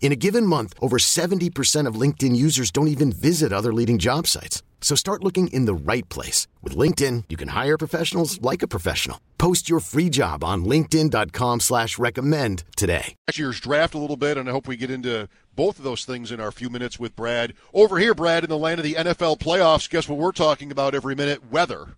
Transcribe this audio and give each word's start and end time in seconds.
In 0.00 0.12
a 0.12 0.16
given 0.16 0.46
month, 0.46 0.74
over 0.80 0.96
70% 0.96 1.86
of 1.86 2.00
LinkedIn 2.00 2.34
users 2.34 2.70
don't 2.70 2.88
even 2.88 3.12
visit 3.12 3.52
other 3.52 3.74
leading 3.74 3.98
job 3.98 4.26
sites. 4.26 4.62
So 4.80 4.94
start 4.94 5.22
looking 5.22 5.48
in 5.48 5.66
the 5.66 5.74
right 5.74 6.08
place. 6.08 6.46
With 6.62 6.74
LinkedIn, 6.74 7.24
you 7.28 7.36
can 7.36 7.48
hire 7.48 7.76
professionals 7.76 8.40
like 8.40 8.62
a 8.62 8.68
professional. 8.68 9.20
Post 9.36 9.68
your 9.68 9.80
free 9.80 10.08
job 10.08 10.42
on 10.42 10.64
linkedin.com 10.64 11.60
slash 11.60 11.98
recommend 11.98 12.62
today. 12.76 13.16
Next 13.26 13.38
year's 13.38 13.60
draft 13.60 13.94
a 13.94 13.98
little 13.98 14.16
bit, 14.16 14.38
and 14.38 14.48
I 14.48 14.52
hope 14.52 14.68
we 14.68 14.76
get 14.76 14.90
into 14.90 15.28
both 15.56 15.78
of 15.78 15.84
those 15.84 16.04
things 16.04 16.30
in 16.30 16.38
our 16.40 16.52
few 16.52 16.70
minutes 16.70 17.00
with 17.00 17.16
Brad. 17.16 17.54
Over 17.74 17.98
here, 17.98 18.14
Brad, 18.14 18.44
in 18.44 18.50
the 18.50 18.58
land 18.58 18.78
of 18.78 18.84
the 18.84 18.94
NFL 18.94 19.40
playoffs, 19.40 19.90
guess 19.90 20.08
what 20.08 20.18
we're 20.18 20.30
talking 20.30 20.70
about 20.70 20.94
every 20.94 21.14
minute? 21.14 21.50
Weather. 21.50 21.88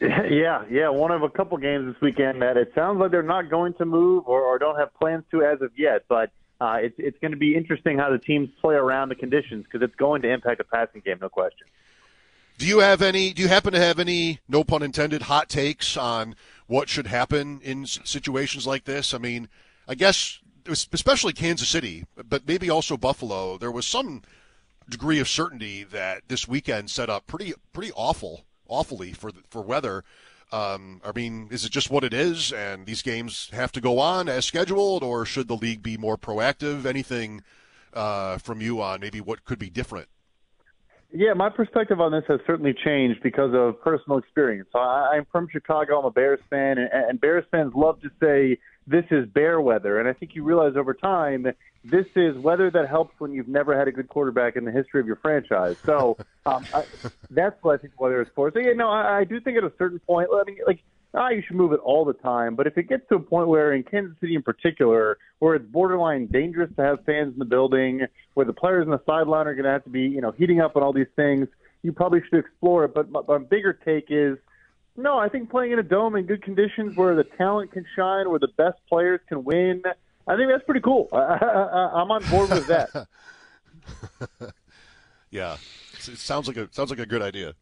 Yeah, 0.00 0.64
yeah. 0.70 0.90
One 0.90 1.10
of 1.10 1.24
a 1.24 1.28
couple 1.28 1.58
games 1.58 1.92
this 1.92 2.00
weekend 2.00 2.40
that 2.42 2.56
it 2.56 2.70
sounds 2.72 3.00
like 3.00 3.10
they're 3.10 3.20
not 3.20 3.50
going 3.50 3.74
to 3.74 3.84
move 3.84 4.28
or, 4.28 4.42
or 4.42 4.56
don't 4.56 4.78
have 4.78 4.94
plans 4.94 5.24
to 5.32 5.42
as 5.42 5.60
of 5.60 5.72
yet, 5.76 6.04
but– 6.08 6.30
uh, 6.60 6.78
it's 6.80 6.94
it's 6.98 7.18
going 7.20 7.30
to 7.32 7.38
be 7.38 7.54
interesting 7.54 7.98
how 7.98 8.10
the 8.10 8.18
teams 8.18 8.48
play 8.60 8.74
around 8.74 9.08
the 9.08 9.14
conditions 9.14 9.64
because 9.64 9.82
it's 9.82 9.94
going 9.96 10.22
to 10.22 10.32
impact 10.32 10.58
the 10.58 10.64
passing 10.64 11.00
game, 11.04 11.18
no 11.20 11.28
question. 11.28 11.66
Do 12.58 12.66
you 12.66 12.80
have 12.80 13.02
any? 13.02 13.32
Do 13.32 13.42
you 13.42 13.48
happen 13.48 13.72
to 13.72 13.80
have 13.80 14.00
any, 14.00 14.40
no 14.48 14.64
pun 14.64 14.82
intended, 14.82 15.22
hot 15.22 15.48
takes 15.48 15.96
on 15.96 16.34
what 16.66 16.88
should 16.88 17.06
happen 17.06 17.60
in 17.62 17.86
situations 17.86 18.66
like 18.66 18.84
this? 18.84 19.14
I 19.14 19.18
mean, 19.18 19.48
I 19.86 19.94
guess 19.94 20.40
especially 20.68 21.32
Kansas 21.32 21.68
City, 21.68 22.04
but 22.28 22.46
maybe 22.46 22.68
also 22.68 22.96
Buffalo. 22.96 23.56
There 23.56 23.70
was 23.70 23.86
some 23.86 24.22
degree 24.88 25.20
of 25.20 25.28
certainty 25.28 25.84
that 25.84 26.22
this 26.28 26.48
weekend 26.48 26.90
set 26.90 27.08
up 27.08 27.26
pretty 27.26 27.54
pretty 27.72 27.92
awful, 27.94 28.44
awfully 28.66 29.12
for 29.12 29.30
for 29.48 29.62
weather. 29.62 30.04
Um, 30.50 31.00
I 31.04 31.12
mean, 31.12 31.48
is 31.50 31.64
it 31.64 31.72
just 31.72 31.90
what 31.90 32.04
it 32.04 32.14
is, 32.14 32.52
and 32.52 32.86
these 32.86 33.02
games 33.02 33.50
have 33.52 33.70
to 33.72 33.80
go 33.80 33.98
on 33.98 34.28
as 34.28 34.46
scheduled, 34.46 35.02
or 35.02 35.26
should 35.26 35.48
the 35.48 35.56
league 35.56 35.82
be 35.82 35.96
more 35.98 36.16
proactive? 36.16 36.86
Anything 36.86 37.42
uh, 37.92 38.38
from 38.38 38.60
you 38.60 38.80
on 38.80 39.00
maybe 39.00 39.20
what 39.20 39.44
could 39.44 39.58
be 39.58 39.68
different? 39.68 40.08
Yeah, 41.10 41.32
my 41.32 41.48
perspective 41.48 42.00
on 42.00 42.12
this 42.12 42.24
has 42.28 42.38
certainly 42.46 42.74
changed 42.74 43.22
because 43.22 43.54
of 43.54 43.80
personal 43.80 44.18
experience. 44.18 44.68
I, 44.74 45.14
I'm 45.14 45.26
from 45.32 45.48
Chicago. 45.50 46.00
I'm 46.00 46.04
a 46.04 46.10
Bears 46.10 46.40
fan, 46.50 46.76
and, 46.76 46.90
and 46.92 47.20
Bears 47.20 47.44
fans 47.50 47.72
love 47.74 48.00
to 48.02 48.10
say 48.20 48.58
this 48.86 49.04
is 49.10 49.26
bear 49.26 49.60
weather. 49.60 49.98
And 49.98 50.08
I 50.08 50.12
think 50.12 50.34
you 50.34 50.42
realize 50.42 50.74
over 50.76 50.92
time 50.92 51.46
this 51.82 52.06
is 52.14 52.36
weather 52.36 52.70
that 52.70 52.88
helps 52.88 53.18
when 53.18 53.32
you've 53.32 53.48
never 53.48 53.78
had 53.78 53.88
a 53.88 53.92
good 53.92 54.08
quarterback 54.08 54.56
in 54.56 54.66
the 54.66 54.72
history 54.72 55.00
of 55.00 55.06
your 55.06 55.16
franchise. 55.16 55.76
So 55.86 56.18
um, 56.46 56.66
I, 56.74 56.84
that's 57.30 57.56
what 57.62 57.78
I 57.78 57.78
think 57.78 57.98
weather 57.98 58.20
is 58.20 58.28
for. 58.34 58.52
So 58.52 58.58
yeah, 58.58 58.72
no, 58.74 58.90
I, 58.90 59.20
I 59.20 59.24
do 59.24 59.40
think 59.40 59.56
at 59.56 59.64
a 59.64 59.72
certain 59.78 60.00
point, 60.00 60.28
I 60.32 60.44
mean, 60.44 60.58
like. 60.66 60.80
Ah, 61.14 61.30
you 61.30 61.42
should 61.46 61.56
move 61.56 61.72
it 61.72 61.80
all 61.80 62.04
the 62.04 62.12
time. 62.12 62.54
But 62.54 62.66
if 62.66 62.76
it 62.76 62.88
gets 62.88 63.08
to 63.08 63.16
a 63.16 63.20
point 63.20 63.48
where, 63.48 63.72
in 63.72 63.82
Kansas 63.82 64.16
City 64.20 64.34
in 64.34 64.42
particular, 64.42 65.18
where 65.38 65.54
it's 65.54 65.66
borderline 65.66 66.26
dangerous 66.26 66.70
to 66.76 66.82
have 66.82 67.04
fans 67.04 67.32
in 67.32 67.38
the 67.38 67.44
building, 67.44 68.02
where 68.34 68.44
the 68.44 68.52
players 68.52 68.84
on 68.84 68.90
the 68.90 69.00
sideline 69.06 69.46
are 69.46 69.54
going 69.54 69.64
to 69.64 69.70
have 69.70 69.84
to 69.84 69.90
be, 69.90 70.02
you 70.02 70.20
know, 70.20 70.32
heating 70.32 70.60
up 70.60 70.76
and 70.76 70.84
all 70.84 70.92
these 70.92 71.06
things, 71.16 71.48
you 71.82 71.92
probably 71.92 72.20
should 72.28 72.38
explore 72.38 72.84
it. 72.84 72.94
But 72.94 73.10
my, 73.10 73.22
my 73.26 73.38
bigger 73.38 73.72
take 73.72 74.06
is 74.10 74.36
no, 74.96 75.16
I 75.16 75.28
think 75.28 75.48
playing 75.48 75.72
in 75.72 75.78
a 75.78 75.82
dome 75.82 76.16
in 76.16 76.26
good 76.26 76.42
conditions 76.42 76.96
where 76.96 77.14
the 77.14 77.22
talent 77.22 77.72
can 77.72 77.86
shine, 77.94 78.28
where 78.28 78.40
the 78.40 78.48
best 78.56 78.78
players 78.88 79.20
can 79.28 79.44
win, 79.44 79.80
I 80.26 80.36
think 80.36 80.50
that's 80.50 80.64
pretty 80.64 80.80
cool. 80.80 81.08
I, 81.12 81.16
am 82.00 82.10
on 82.10 82.22
board 82.28 82.50
with 82.50 82.66
that. 82.66 83.06
yeah, 85.30 85.56
it 85.94 86.18
sounds 86.18 86.48
like 86.48 86.58
a 86.58 86.68
sounds 86.72 86.90
like 86.90 86.98
a 86.98 87.06
good 87.06 87.22
idea. 87.22 87.54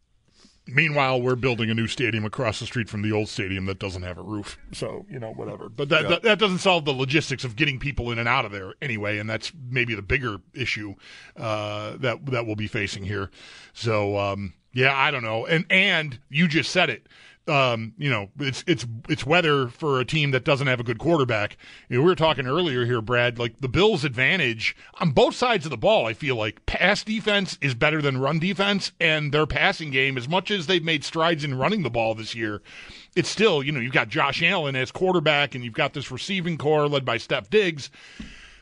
Meanwhile, 0.67 1.21
we're 1.21 1.35
building 1.35 1.69
a 1.69 1.73
new 1.73 1.87
stadium 1.87 2.25
across 2.25 2.59
the 2.59 2.65
street 2.65 2.89
from 2.89 3.01
the 3.01 3.11
old 3.11 3.29
stadium 3.29 3.65
that 3.65 3.79
doesn't 3.79 4.03
have 4.03 4.17
a 4.17 4.21
roof. 4.21 4.57
So, 4.73 5.05
you 5.09 5.19
know, 5.19 5.31
whatever. 5.31 5.69
But 5.69 5.89
that, 5.89 6.09
that, 6.09 6.23
that, 6.23 6.39
doesn't 6.39 6.59
solve 6.59 6.85
the 6.85 6.93
logistics 6.93 7.43
of 7.43 7.55
getting 7.55 7.79
people 7.79 8.11
in 8.11 8.19
and 8.19 8.27
out 8.27 8.45
of 8.45 8.51
there 8.51 8.73
anyway. 8.81 9.17
And 9.17 9.29
that's 9.29 9.51
maybe 9.69 9.95
the 9.95 10.01
bigger 10.01 10.37
issue 10.53 10.95
uh, 11.35 11.97
that 11.97 12.25
that 12.27 12.45
we'll 12.45 12.55
be 12.55 12.67
facing 12.67 13.03
here. 13.03 13.31
So, 13.73 14.17
um, 14.17 14.53
yeah, 14.73 14.95
I 14.95 15.11
don't 15.11 15.23
know. 15.23 15.45
And 15.45 15.65
and 15.69 16.19
you 16.29 16.47
just 16.47 16.71
said 16.71 16.89
it 16.89 17.07
um, 17.47 17.93
you 17.97 18.09
know, 18.09 18.29
it's 18.39 18.63
it's 18.67 18.85
it's 19.07 19.25
weather 19.25 19.67
for 19.67 19.99
a 19.99 20.05
team 20.05 20.31
that 20.31 20.43
doesn't 20.43 20.67
have 20.67 20.79
a 20.79 20.83
good 20.83 20.99
quarterback. 20.99 21.57
You 21.89 21.97
know, 21.97 22.03
we 22.03 22.09
were 22.09 22.15
talking 22.15 22.47
earlier 22.47 22.85
here, 22.85 23.01
Brad. 23.01 23.39
Like 23.39 23.59
the 23.59 23.69
Bills' 23.69 24.03
advantage 24.03 24.75
on 24.99 25.11
both 25.11 25.35
sides 25.35 25.65
of 25.65 25.69
the 25.69 25.77
ball, 25.77 26.05
I 26.05 26.13
feel 26.13 26.35
like 26.35 26.65
pass 26.65 27.03
defense 27.03 27.57
is 27.61 27.73
better 27.73 28.01
than 28.01 28.19
run 28.19 28.39
defense, 28.39 28.91
and 28.99 29.31
their 29.31 29.45
passing 29.45 29.91
game, 29.91 30.17
as 30.17 30.27
much 30.27 30.51
as 30.51 30.67
they've 30.67 30.83
made 30.83 31.03
strides 31.03 31.43
in 31.43 31.57
running 31.57 31.83
the 31.83 31.89
ball 31.89 32.15
this 32.15 32.35
year, 32.35 32.61
it's 33.15 33.29
still 33.29 33.63
you 33.63 33.71
know 33.71 33.79
you've 33.79 33.93
got 33.93 34.09
Josh 34.09 34.43
Allen 34.43 34.75
as 34.75 34.91
quarterback, 34.91 35.55
and 35.55 35.63
you've 35.63 35.73
got 35.73 35.93
this 35.93 36.11
receiving 36.11 36.57
core 36.57 36.87
led 36.87 37.05
by 37.05 37.17
Stef 37.17 37.49
Diggs. 37.49 37.89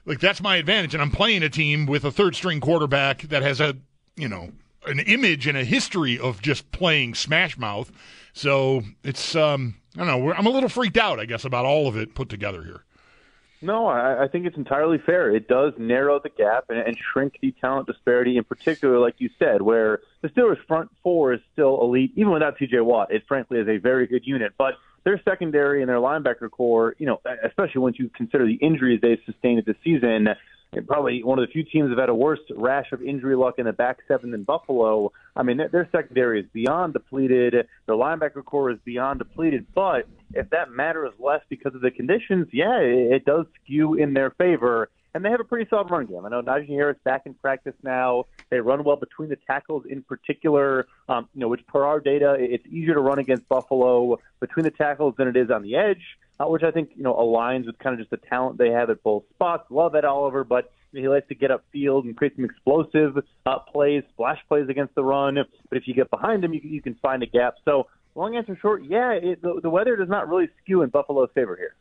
Like 0.06 0.19
that's 0.19 0.41
my 0.41 0.57
advantage, 0.57 0.94
and 0.94 1.02
I'm 1.02 1.12
playing 1.12 1.44
a 1.44 1.50
team 1.50 1.85
with 1.85 2.06
a 2.06 2.12
third 2.12 2.35
string 2.35 2.59
quarterback 2.59 3.23
that 3.23 3.41
has 3.41 3.59
a 3.59 3.78
you 4.16 4.29
know 4.29 4.52
an 4.85 5.00
image 5.00 5.47
and 5.47 5.57
a 5.57 5.63
history 5.63 6.19
of 6.19 6.41
just 6.41 6.72
playing 6.72 7.16
smash 7.16 7.57
mouth. 7.57 7.91
So 8.35 8.84
it's 9.03 9.35
um, 9.35 9.75
I 9.96 10.06
don't 10.06 10.07
know. 10.07 10.34
I'm 10.34 10.46
a 10.46 10.50
little 10.50 10.69
freaked 10.69 10.97
out, 10.97 11.19
I 11.19 11.25
guess, 11.25 11.46
about 11.46 11.66
all 11.66 11.88
of 11.88 11.97
it 11.97 12.13
put 12.13 12.29
together 12.29 12.63
here. 12.63 12.84
No, 13.62 13.88
I, 13.88 14.25
I 14.25 14.28
think 14.28 14.46
it's 14.46 14.57
entirely 14.57 14.97
fair. 15.03 15.34
It 15.34 15.47
does 15.47 15.73
narrow 15.78 16.19
the 16.19 16.29
gap 16.29 16.66
and, 16.69 16.78
and 16.78 16.97
shrink 17.12 17.40
the 17.41 17.53
talent 17.62 17.88
disparity, 17.88 18.38
in 18.38 18.44
particular, 18.44 19.00
like 19.00 19.16
you 19.19 19.29
said, 19.40 19.62
where 19.62 20.01
the 20.22 20.28
Steelers' 20.28 20.63
front 20.68 20.91
four 21.01 21.34
is 21.34 21.40
still 21.53 21.81
elite, 21.81 22.12
even 22.16 22.34
without 22.34 22.57
T.J. 22.57 22.81
Watt. 22.81 23.12
It 23.12 23.23
frankly 23.25 23.59
is 23.59 23.69
a 23.69 23.78
very 23.78 24.06
good 24.06 24.28
unit, 24.28 24.52
but 24.57 24.73
their 25.06 25.19
secondary 25.23 25.81
and 25.81 25.90
their 25.90 25.97
linebacker 25.97 26.52
core, 26.52 26.96
you 27.00 27.06
know, 27.06 27.22
especially 27.44 27.79
once 27.79 27.97
you 27.97 28.09
consider 28.09 28.46
the 28.46 28.56
injuries 28.56 29.00
they've 29.02 29.22
sustained 29.25 29.63
this 29.66 29.78
season, 29.84 30.28
probably 30.81 31.24
one 31.24 31.40
of 31.40 31.47
the 31.47 31.52
few 31.52 31.63
teams 31.63 31.86
that 31.86 31.97
have 31.97 32.00
had 32.00 32.09
a 32.09 32.16
worse 32.16 32.40
rash 32.56 32.91
of 32.91 33.02
injury 33.02 33.36
luck 33.36 33.56
in 33.58 33.66
the 33.66 33.74
back 33.74 34.00
seven 34.08 34.31
than 34.31 34.44
Buffalo. 34.44 35.12
I 35.36 35.44
mean, 35.44 35.58
their, 35.58 35.69
their 35.69 35.90
secondary 35.91 36.41
is 36.41 36.47
beyond 36.53 36.94
depleted. 36.94 37.53
Their 37.53 37.96
linebacker 37.96 38.44
core 38.44 38.72
is 38.72 38.78
beyond 38.84 39.19
depleted. 39.19 39.68
But 39.74 40.08
if 40.34 40.50
that 40.50 40.72
matters 40.72 41.14
less 41.19 41.41
because 41.50 41.75
of 41.75 41.81
the 41.81 41.91
conditions, 41.91 42.47
yeah, 42.52 42.80
it, 42.80 43.14
it 43.14 43.25
does 43.25 43.46
skew 43.64 43.96
in 43.96 44.14
their 44.14 44.31
favor. 44.31 44.90
And 45.16 45.26
they 45.26 45.31
have 45.31 45.40
a 45.40 45.46
pretty 45.46 45.68
solid 45.70 45.90
run 45.90 46.06
game. 46.06 46.24
I 46.26 46.30
know 46.30 46.44
Najee 46.44 46.68
Harris 46.68 46.98
back 47.03 47.24
in 47.26 47.34
practice 47.34 47.74
now. 47.81 48.26
They 48.52 48.59
run 48.59 48.84
well 48.84 48.98
between 48.98 49.30
the 49.30 49.38
tackles 49.38 49.86
in 49.90 50.03
particular. 50.03 50.86
Um, 51.09 51.28
you 51.34 51.42
know, 51.42 51.48
which 51.48 51.66
per 51.66 51.84
our 51.84 52.00
data, 52.00 52.36
it's 52.38 52.66
easier 52.68 52.94
to 52.94 53.00
run 53.00 53.18
against 53.18 53.48
Buffalo 53.50 54.20
between 54.40 54.66
the 54.66 54.72
tackles 54.72 55.16
than 55.18 55.28
it 55.28 55.36
is 55.36 55.50
on 55.50 55.64
the 55.64 55.76
edge 55.76 56.03
uh, 56.40 56.46
which 56.46 56.64
I 56.64 56.72
think 56.72 56.92
you 56.96 57.03
know 57.03 57.14
aligns 57.14 57.66
with 57.66 57.78
kind 57.80 57.94
of 57.94 58.00
just 58.00 58.12
the 58.12 58.18
talent 58.18 58.58
they 58.58 58.70
have 58.70 58.90
at 58.90 59.02
both 59.03 59.24
spots. 59.34 59.66
Love 59.70 59.96
Ed 59.96 60.06
Oliver, 60.06 60.44
but 60.44 60.72
he 60.92 61.08
likes 61.08 61.28
to 61.28 61.36
get 61.36 61.52
upfield 61.52 62.03
and 62.03 62.16
create 62.16 62.36
some 62.36 62.46
explosive 62.46 63.18
uh, 63.46 63.59
plays, 63.59 64.03
splash 64.14 64.40
plays 64.47 64.70
against 64.70 64.96
the 64.96 65.03
run. 65.03 65.36
But 65.70 65.78
if 65.78 65.88
you 65.88 65.94
get 65.94 66.09
behind 66.09 66.44
him, 66.44 66.53
you, 66.53 66.62
you 66.64 66.82
can 66.82 66.96
find 66.96 67.22
a 67.22 67.26
gap. 67.26 67.56
So 67.66 67.88
long 68.16 68.36
answer 68.38 68.58
short, 68.62 68.84
yeah, 68.86 69.12
it, 69.12 69.42
the, 69.42 69.59
the 69.62 69.70
weather 69.70 69.96
does 69.96 70.09
not 70.09 70.30
really 70.30 70.47
skew 70.64 70.84
in 70.84 70.90
Buffalo's 70.90 71.30
favor 71.36 71.56
here. 71.56 71.76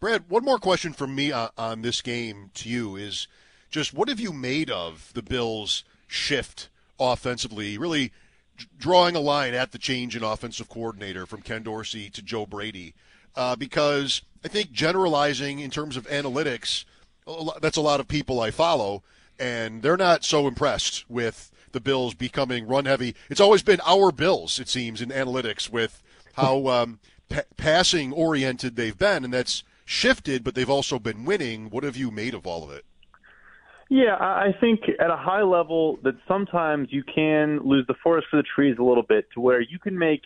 Brad, 0.00 0.28
one 0.28 0.44
more 0.44 0.58
question 0.58 0.92
from 0.92 1.14
me 1.14 1.32
on, 1.32 1.50
on 1.58 1.82
this 1.82 2.02
game 2.02 2.50
to 2.54 2.68
you 2.68 2.94
is 2.94 3.26
just 3.70 3.92
what 3.92 4.08
have 4.08 4.20
you 4.20 4.32
made 4.32 4.70
of 4.70 5.10
the 5.14 5.22
Bills' 5.22 5.82
shift 6.06 6.68
offensively? 7.00 7.76
Really 7.76 8.12
drawing 8.78 9.16
a 9.16 9.20
line 9.20 9.54
at 9.54 9.72
the 9.72 9.78
change 9.78 10.16
in 10.16 10.22
offensive 10.22 10.68
coordinator 10.68 11.26
from 11.26 11.42
Ken 11.42 11.62
Dorsey 11.62 12.10
to 12.10 12.22
Joe 12.22 12.46
Brady 12.46 12.94
uh, 13.36 13.56
because 13.56 14.22
I 14.44 14.48
think 14.48 14.72
generalizing 14.72 15.58
in 15.58 15.70
terms 15.70 15.96
of 15.96 16.06
analytics, 16.08 16.84
that's 17.60 17.76
a 17.76 17.82
lot 17.82 18.00
of 18.00 18.08
people 18.08 18.40
I 18.40 18.50
follow, 18.50 19.02
and 19.38 19.82
they're 19.82 19.96
not 19.96 20.24
so 20.24 20.46
impressed 20.46 21.08
with 21.10 21.50
the 21.72 21.80
Bills 21.80 22.14
becoming 22.14 22.66
run 22.66 22.86
heavy. 22.86 23.14
It's 23.28 23.40
always 23.40 23.62
been 23.62 23.80
our 23.86 24.10
Bills, 24.12 24.58
it 24.58 24.68
seems, 24.68 25.02
in 25.02 25.10
analytics 25.10 25.70
with 25.70 26.02
how 26.34 26.68
um, 26.68 26.98
pa- 27.28 27.42
passing 27.56 28.12
oriented 28.12 28.76
they've 28.76 28.96
been, 28.96 29.24
and 29.24 29.34
that's 29.34 29.62
shifted, 29.88 30.44
but 30.44 30.54
they've 30.54 30.68
also 30.68 30.98
been 30.98 31.24
winning. 31.24 31.70
What 31.70 31.82
have 31.82 31.96
you 31.96 32.10
made 32.10 32.34
of 32.34 32.46
all 32.46 32.62
of 32.62 32.70
it? 32.70 32.84
Yeah, 33.90 34.16
I 34.20 34.54
think 34.60 34.80
at 35.00 35.10
a 35.10 35.16
high 35.16 35.42
level 35.42 35.98
that 36.04 36.14
sometimes 36.28 36.88
you 36.90 37.02
can 37.02 37.60
lose 37.64 37.86
the 37.88 37.94
forest 38.02 38.26
for 38.30 38.36
the 38.36 38.42
trees 38.54 38.76
a 38.78 38.82
little 38.82 39.02
bit 39.02 39.28
to 39.32 39.40
where 39.40 39.62
you 39.62 39.78
can 39.78 39.98
make 39.98 40.20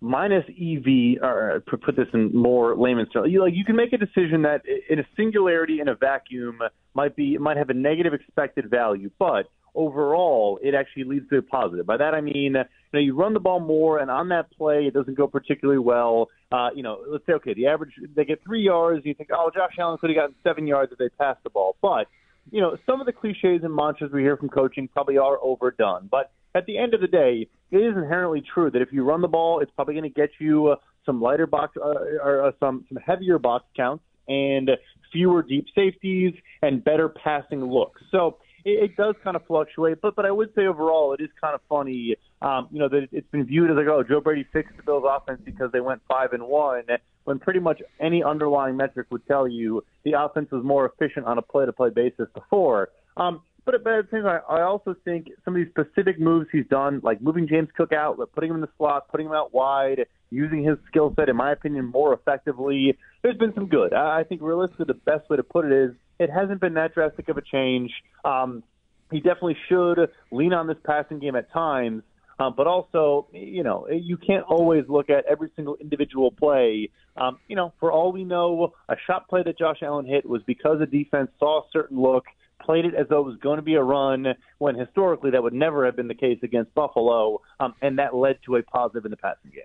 minus 0.00 0.44
EV, 0.48 1.22
or 1.22 1.56
uh, 1.56 1.76
put 1.76 1.96
this 1.96 2.06
in 2.14 2.34
more 2.34 2.76
layman's 2.76 3.10
terms, 3.10 3.30
you 3.30 3.42
like 3.42 3.54
you 3.54 3.64
can 3.64 3.76
make 3.76 3.92
a 3.92 3.98
decision 3.98 4.42
that 4.42 4.62
in 4.88 4.98
a 5.00 5.06
singularity 5.16 5.80
in 5.80 5.88
a 5.88 5.94
vacuum 5.94 6.60
might 6.94 7.14
be 7.16 7.36
might 7.36 7.56
have 7.56 7.68
a 7.68 7.74
negative 7.74 8.14
expected 8.14 8.70
value, 8.70 9.10
but 9.18 9.50
overall 9.74 10.58
it 10.62 10.74
actually 10.74 11.04
leads 11.04 11.28
to 11.28 11.38
a 11.38 11.42
positive. 11.42 11.84
By 11.84 11.96
that 11.96 12.14
I 12.14 12.20
mean, 12.20 12.34
you 12.34 12.50
know, 12.92 12.98
you 12.98 13.14
run 13.14 13.34
the 13.34 13.40
ball 13.40 13.60
more, 13.60 13.98
and 13.98 14.10
on 14.10 14.28
that 14.28 14.50
play 14.52 14.86
it 14.86 14.94
doesn't 14.94 15.16
go 15.16 15.26
particularly 15.26 15.80
well. 15.80 16.28
Uh, 16.52 16.70
you 16.74 16.82
know, 16.82 16.98
let's 17.08 17.24
say 17.26 17.32
okay, 17.34 17.54
the 17.54 17.66
average 17.66 17.92
they 18.16 18.24
get 18.24 18.42
three 18.44 18.62
yards, 18.62 19.04
you 19.04 19.14
think, 19.14 19.30
oh, 19.32 19.50
Josh 19.54 19.72
Allen 19.78 19.98
could 19.98 20.10
have 20.10 20.16
gotten 20.16 20.34
seven 20.42 20.66
yards 20.66 20.90
if 20.90 20.98
they 20.98 21.08
passed 21.08 21.42
the 21.44 21.50
ball, 21.50 21.76
but 21.80 22.06
you 22.50 22.60
know, 22.60 22.76
some 22.86 23.00
of 23.00 23.06
the 23.06 23.12
cliches 23.12 23.62
and 23.62 23.74
mantras 23.74 24.10
we 24.12 24.22
hear 24.22 24.36
from 24.36 24.48
coaching 24.48 24.88
probably 24.88 25.18
are 25.18 25.38
overdone, 25.42 26.08
but 26.10 26.32
at 26.54 26.66
the 26.66 26.78
end 26.78 26.94
of 26.94 27.00
the 27.00 27.06
day, 27.06 27.46
it 27.70 27.76
is 27.76 27.96
inherently 27.96 28.42
true 28.42 28.70
that 28.70 28.82
if 28.82 28.88
you 28.92 29.04
run 29.04 29.20
the 29.20 29.28
ball, 29.28 29.60
it's 29.60 29.70
probably 29.76 29.94
going 29.94 30.04
to 30.04 30.08
get 30.08 30.30
you 30.40 30.68
uh, 30.68 30.76
some 31.06 31.20
lighter 31.20 31.46
box 31.46 31.76
uh, 31.76 31.88
or 32.22 32.46
uh, 32.46 32.52
some 32.58 32.84
some 32.88 32.98
heavier 33.04 33.38
box 33.38 33.64
counts 33.76 34.02
and 34.28 34.70
fewer 35.12 35.42
deep 35.42 35.66
safeties 35.74 36.34
and 36.62 36.82
better 36.82 37.08
passing 37.08 37.64
looks. 37.64 38.00
So 38.10 38.38
it, 38.64 38.90
it 38.90 38.96
does 38.96 39.14
kind 39.22 39.36
of 39.36 39.46
fluctuate, 39.46 40.00
but 40.00 40.16
but 40.16 40.26
I 40.26 40.30
would 40.30 40.54
say 40.54 40.66
overall 40.66 41.12
it 41.12 41.20
is 41.20 41.30
kind 41.40 41.54
of 41.54 41.60
funny. 41.68 42.16
Um, 42.42 42.68
you 42.70 42.78
know 42.78 42.88
that 42.88 43.08
it's 43.12 43.30
been 43.30 43.44
viewed 43.44 43.70
as 43.70 43.76
like 43.76 43.86
oh 43.86 44.02
Joe 44.02 44.20
Brady 44.20 44.46
fixed 44.52 44.76
the 44.76 44.82
Bills 44.82 45.04
offense 45.06 45.40
because 45.44 45.70
they 45.72 45.80
went 45.80 46.00
five 46.08 46.32
and 46.32 46.44
one 46.44 46.84
when 47.24 47.38
pretty 47.38 47.60
much 47.60 47.82
any 48.00 48.22
underlying 48.22 48.76
metric 48.76 49.06
would 49.10 49.26
tell 49.26 49.46
you 49.46 49.84
the 50.04 50.12
offense 50.12 50.50
was 50.50 50.64
more 50.64 50.86
efficient 50.86 51.26
on 51.26 51.38
a 51.38 51.42
play 51.42 51.66
to 51.66 51.72
play 51.72 51.90
basis 51.90 52.26
before. 52.34 52.90
Um, 53.16 53.42
but, 53.64 53.84
but 53.84 53.92
at 53.92 54.10
the 54.10 54.16
same 54.16 54.22
time, 54.24 54.40
I 54.48 54.62
also 54.62 54.96
think 55.04 55.28
some 55.44 55.54
of 55.54 55.62
these 55.62 55.70
specific 55.70 56.18
moves 56.18 56.48
he's 56.50 56.66
done, 56.68 57.00
like 57.02 57.20
moving 57.20 57.46
James 57.46 57.68
Cook 57.76 57.92
out, 57.92 58.18
putting 58.34 58.50
him 58.50 58.56
in 58.56 58.62
the 58.62 58.70
slot, 58.78 59.08
putting 59.08 59.26
him 59.26 59.32
out 59.32 59.52
wide, 59.52 60.06
using 60.30 60.62
his 60.62 60.78
skill 60.88 61.12
set, 61.16 61.28
in 61.28 61.36
my 61.36 61.52
opinion, 61.52 61.86
more 61.86 62.14
effectively, 62.14 62.96
there's 63.22 63.36
been 63.36 63.54
some 63.54 63.66
good. 63.66 63.92
I 63.92 64.24
think 64.24 64.40
realistically, 64.42 64.86
the 64.86 64.94
best 64.94 65.28
way 65.28 65.36
to 65.36 65.42
put 65.42 65.66
it 65.66 65.72
is 65.72 65.90
it 66.18 66.30
hasn't 66.30 66.60
been 66.60 66.74
that 66.74 66.94
drastic 66.94 67.28
of 67.28 67.36
a 67.36 67.42
change. 67.42 67.90
Um, 68.24 68.62
he 69.10 69.18
definitely 69.18 69.56
should 69.68 70.10
lean 70.30 70.52
on 70.52 70.66
this 70.66 70.76
passing 70.84 71.18
game 71.18 71.36
at 71.36 71.52
times. 71.52 72.02
Um, 72.38 72.54
but 72.56 72.66
also, 72.66 73.28
you 73.32 73.62
know, 73.62 73.86
you 73.90 74.16
can't 74.16 74.44
always 74.44 74.84
look 74.88 75.10
at 75.10 75.26
every 75.26 75.50
single 75.56 75.76
individual 75.76 76.30
play. 76.30 76.88
Um, 77.14 77.38
you 77.48 77.54
know, 77.54 77.74
for 77.78 77.92
all 77.92 78.12
we 78.12 78.24
know, 78.24 78.72
a 78.88 78.96
shot 79.06 79.28
play 79.28 79.42
that 79.42 79.58
Josh 79.58 79.82
Allen 79.82 80.06
hit 80.06 80.24
was 80.24 80.40
because 80.46 80.78
the 80.78 80.86
defense 80.86 81.30
saw 81.38 81.60
a 81.60 81.64
certain 81.70 82.00
look 82.00 82.24
played 82.62 82.84
it 82.84 82.94
as 82.94 83.06
though 83.08 83.20
it 83.20 83.26
was 83.26 83.36
going 83.42 83.56
to 83.56 83.62
be 83.62 83.74
a 83.74 83.82
run 83.82 84.26
when 84.58 84.74
historically 84.74 85.30
that 85.30 85.42
would 85.42 85.52
never 85.52 85.84
have 85.86 85.96
been 85.96 86.08
the 86.08 86.14
case 86.14 86.38
against 86.42 86.74
Buffalo, 86.74 87.40
um, 87.58 87.74
and 87.82 87.98
that 87.98 88.14
led 88.14 88.38
to 88.44 88.56
a 88.56 88.62
positive 88.62 89.04
in 89.04 89.10
the 89.10 89.16
passing 89.16 89.50
game. 89.50 89.64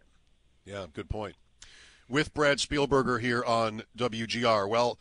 Yeah, 0.66 0.88
good 0.92 1.10
point. 1.10 1.36
With 2.10 2.34
Brad 2.34 2.58
Spielberger 2.58 3.22
here 3.22 3.44
on 3.44 3.84
WGR. 3.98 4.68
Well, 4.68 4.98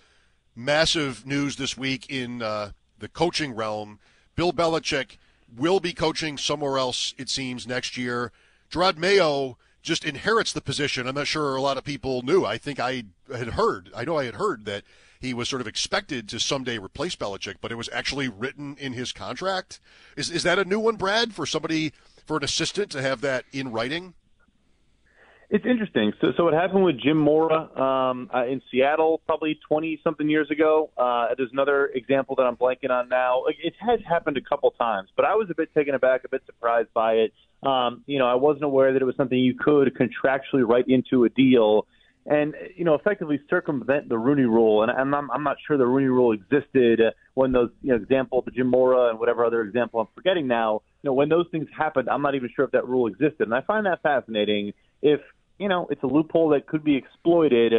massive 0.54 1.26
news 1.26 1.56
this 1.56 1.76
week 1.76 2.06
in 2.10 2.42
uh, 2.42 2.72
the 2.98 3.08
coaching 3.08 3.54
realm. 3.54 3.98
Bill 4.36 4.52
Belichick 4.52 5.16
will 5.56 5.80
be 5.80 5.92
coaching 5.92 6.36
somewhere 6.36 6.78
else, 6.78 7.14
it 7.16 7.30
seems, 7.30 7.66
next 7.66 7.96
year. 7.96 8.30
Jerod 8.70 8.98
Mayo 8.98 9.56
just 9.82 10.04
inherits 10.04 10.52
the 10.52 10.60
position. 10.60 11.06
I'm 11.06 11.14
not 11.14 11.26
sure 11.26 11.56
a 11.56 11.62
lot 11.62 11.78
of 11.78 11.84
people 11.84 12.22
knew. 12.22 12.44
I 12.44 12.58
think 12.58 12.78
I 12.78 13.04
had 13.34 13.48
heard, 13.48 13.90
I 13.94 14.04
know 14.04 14.18
I 14.18 14.24
had 14.24 14.34
heard 14.34 14.64
that 14.66 14.84
he 15.20 15.32
was 15.32 15.48
sort 15.48 15.62
of 15.62 15.66
expected 15.68 16.28
to 16.28 16.40
someday 16.40 16.78
replace 16.78 17.16
Belichick, 17.16 17.56
but 17.60 17.72
it 17.72 17.76
was 17.76 17.88
actually 17.92 18.28
written 18.28 18.76
in 18.78 18.92
his 18.92 19.12
contract. 19.12 19.80
Is 20.16 20.30
is 20.30 20.42
that 20.42 20.58
a 20.58 20.64
new 20.64 20.80
one, 20.80 20.96
Brad, 20.96 21.32
for 21.34 21.46
somebody 21.46 21.92
for 22.26 22.36
an 22.36 22.44
assistant 22.44 22.90
to 22.90 23.02
have 23.02 23.22
that 23.22 23.44
in 23.52 23.72
writing? 23.72 24.14
It's 25.50 25.64
interesting. 25.66 26.12
So, 26.20 26.28
so 26.36 26.44
what 26.44 26.54
happened 26.54 26.84
with 26.84 27.00
Jim 27.00 27.16
Mora 27.16 27.70
um, 27.80 28.30
uh, 28.34 28.46
in 28.46 28.62
Seattle 28.70 29.20
probably 29.26 29.58
20 29.68 30.00
something 30.02 30.28
years 30.28 30.50
ago? 30.50 30.90
Uh, 30.96 31.28
there's 31.36 31.52
another 31.52 31.86
example 31.94 32.36
that 32.36 32.42
I'm 32.42 32.56
blanking 32.56 32.90
on 32.90 33.08
now. 33.08 33.44
It 33.62 33.74
has 33.80 34.00
happened 34.08 34.36
a 34.36 34.40
couple 34.40 34.70
times, 34.72 35.10
but 35.16 35.24
I 35.24 35.34
was 35.34 35.48
a 35.50 35.54
bit 35.54 35.72
taken 35.74 35.94
aback, 35.94 36.22
a 36.24 36.28
bit 36.28 36.42
surprised 36.46 36.88
by 36.94 37.14
it. 37.14 37.32
Um, 37.62 38.02
you 38.06 38.18
know, 38.18 38.26
I 38.26 38.34
wasn't 38.34 38.64
aware 38.64 38.92
that 38.92 39.00
it 39.00 39.04
was 39.04 39.16
something 39.16 39.38
you 39.38 39.54
could 39.58 39.96
contractually 39.96 40.66
write 40.66 40.86
into 40.88 41.24
a 41.24 41.28
deal 41.28 41.86
and 42.26 42.54
you 42.74 42.84
know 42.84 42.94
effectively 42.94 43.38
circumvent 43.50 44.08
the 44.08 44.18
Rooney 44.18 44.44
Rule. 44.44 44.82
And 44.82 44.90
I'm 44.90 45.30
I'm 45.30 45.42
not 45.42 45.56
sure 45.66 45.76
the 45.76 45.86
Rooney 45.86 46.08
Rule 46.08 46.32
existed 46.32 47.00
when 47.34 47.52
those 47.52 47.70
you 47.82 47.90
know 47.90 47.96
example 47.96 48.42
the 48.42 48.50
Jim 48.50 48.68
Mora 48.68 49.10
and 49.10 49.18
whatever 49.18 49.44
other 49.44 49.62
example 49.62 50.00
I'm 50.00 50.08
forgetting 50.14 50.46
now. 50.46 50.82
You 51.02 51.10
know 51.10 51.14
when 51.14 51.28
those 51.28 51.46
things 51.50 51.68
happened, 51.76 52.08
I'm 52.08 52.22
not 52.22 52.34
even 52.34 52.48
sure 52.54 52.64
if 52.64 52.70
that 52.72 52.88
rule 52.88 53.06
existed. 53.06 53.42
And 53.42 53.54
I 53.54 53.60
find 53.60 53.86
that 53.86 54.02
fascinating. 54.02 54.72
If 55.02 55.20
you 55.58 55.68
know 55.68 55.86
it's 55.90 56.02
a 56.02 56.06
loophole 56.06 56.50
that 56.50 56.66
could 56.66 56.84
be 56.84 56.96
exploited. 56.96 57.74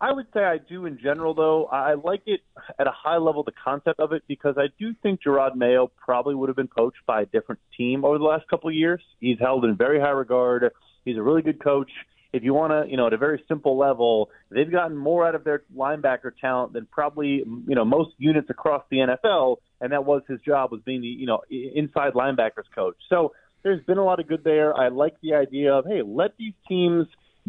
I 0.00 0.10
would 0.10 0.26
say 0.34 0.40
I 0.40 0.58
do 0.58 0.86
in 0.86 0.98
general, 1.00 1.32
though. 1.32 1.66
I 1.66 1.94
like 1.94 2.22
it 2.26 2.40
at 2.76 2.88
a 2.88 2.90
high 2.90 3.18
level, 3.18 3.44
the 3.44 3.52
concept 3.52 4.00
of 4.00 4.12
it, 4.12 4.24
because 4.26 4.56
I 4.58 4.66
do 4.76 4.94
think 5.00 5.20
Jerod 5.24 5.54
Mayo 5.54 5.92
probably 5.96 6.34
would 6.34 6.48
have 6.48 6.56
been 6.56 6.66
coached 6.66 6.98
by 7.06 7.22
a 7.22 7.26
different 7.26 7.60
team 7.78 8.04
over 8.04 8.18
the 8.18 8.24
last 8.24 8.48
couple 8.48 8.68
of 8.68 8.74
years. 8.74 9.00
He's 9.20 9.38
held 9.38 9.64
in 9.64 9.76
very 9.76 10.00
high 10.00 10.10
regard. 10.10 10.68
He's 11.04 11.16
a 11.16 11.22
really 11.22 11.42
good 11.42 11.62
coach 11.62 11.88
if 12.32 12.42
you 12.42 12.54
want 12.54 12.72
to, 12.72 12.90
you 12.90 12.96
know, 12.96 13.06
at 13.06 13.12
a 13.12 13.18
very 13.18 13.42
simple 13.46 13.76
level, 13.78 14.30
they've 14.50 14.70
gotten 14.70 14.96
more 14.96 15.26
out 15.26 15.34
of 15.34 15.44
their 15.44 15.62
linebacker 15.76 16.32
talent 16.40 16.72
than 16.72 16.86
probably, 16.90 17.44
you 17.66 17.74
know, 17.74 17.84
most 17.84 18.10
units 18.18 18.48
across 18.48 18.82
the 18.90 18.98
NFL, 18.98 19.56
and 19.80 19.92
that 19.92 20.04
was 20.04 20.22
his 20.26 20.40
job 20.40 20.72
was 20.72 20.80
being 20.84 21.02
the, 21.02 21.06
you 21.06 21.26
know, 21.26 21.42
inside 21.50 22.14
linebackers 22.14 22.64
coach. 22.74 22.96
So 23.10 23.32
there's 23.62 23.84
been 23.84 23.98
a 23.98 24.04
lot 24.04 24.20
of 24.20 24.28
good 24.28 24.44
there. 24.44 24.76
I 24.76 24.88
like 24.88 25.14
the 25.22 25.34
idea 25.34 25.72
of, 25.74 25.84
hey, 25.86 26.02
let 26.04 26.36
these 26.36 26.54
teams 26.68 27.06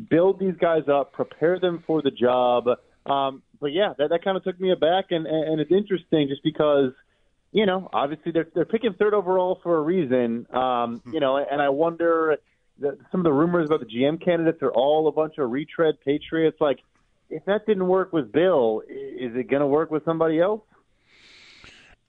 build 0.09 0.39
these 0.39 0.55
guys 0.59 0.83
up, 0.91 1.13
prepare 1.13 1.59
them 1.59 1.83
for 1.85 2.01
the 2.01 2.11
job. 2.11 2.65
Um, 3.05 3.43
but 3.59 3.73
yeah, 3.73 3.93
that, 3.97 4.09
that 4.09 4.23
kind 4.23 4.37
of 4.37 4.43
took 4.43 4.59
me 4.59 4.71
aback, 4.71 5.05
and, 5.11 5.27
and 5.27 5.59
it's 5.59 5.71
interesting 5.71 6.27
just 6.29 6.43
because 6.43 6.91
you 7.53 7.67
know, 7.67 7.87
obviously 7.93 8.31
they're 8.31 8.47
they're 8.53 8.65
picking 8.65 8.93
third 8.97 9.13
overall 9.13 9.59
for 9.61 9.77
a 9.77 9.81
reason. 9.81 10.47
Um, 10.51 11.01
you 11.13 11.19
know, 11.19 11.37
and 11.37 11.61
I 11.61 11.69
wonder 11.69 12.37
the, 12.79 12.97
some 13.11 13.21
of 13.21 13.25
the 13.25 13.31
rumors 13.31 13.67
about 13.67 13.79
the 13.79 13.85
GM 13.85 14.23
candidates 14.23 14.61
are 14.63 14.71
all 14.71 15.07
a 15.07 15.11
bunch 15.11 15.37
of 15.37 15.51
retread 15.51 15.95
patriots. 16.03 16.57
Like, 16.59 16.79
if 17.29 17.45
that 17.45 17.67
didn't 17.67 17.87
work 17.87 18.11
with 18.11 18.31
Bill, 18.31 18.81
is 18.89 19.35
it 19.35 19.49
going 19.49 19.61
to 19.61 19.67
work 19.67 19.91
with 19.91 20.03
somebody 20.03 20.39
else? 20.39 20.61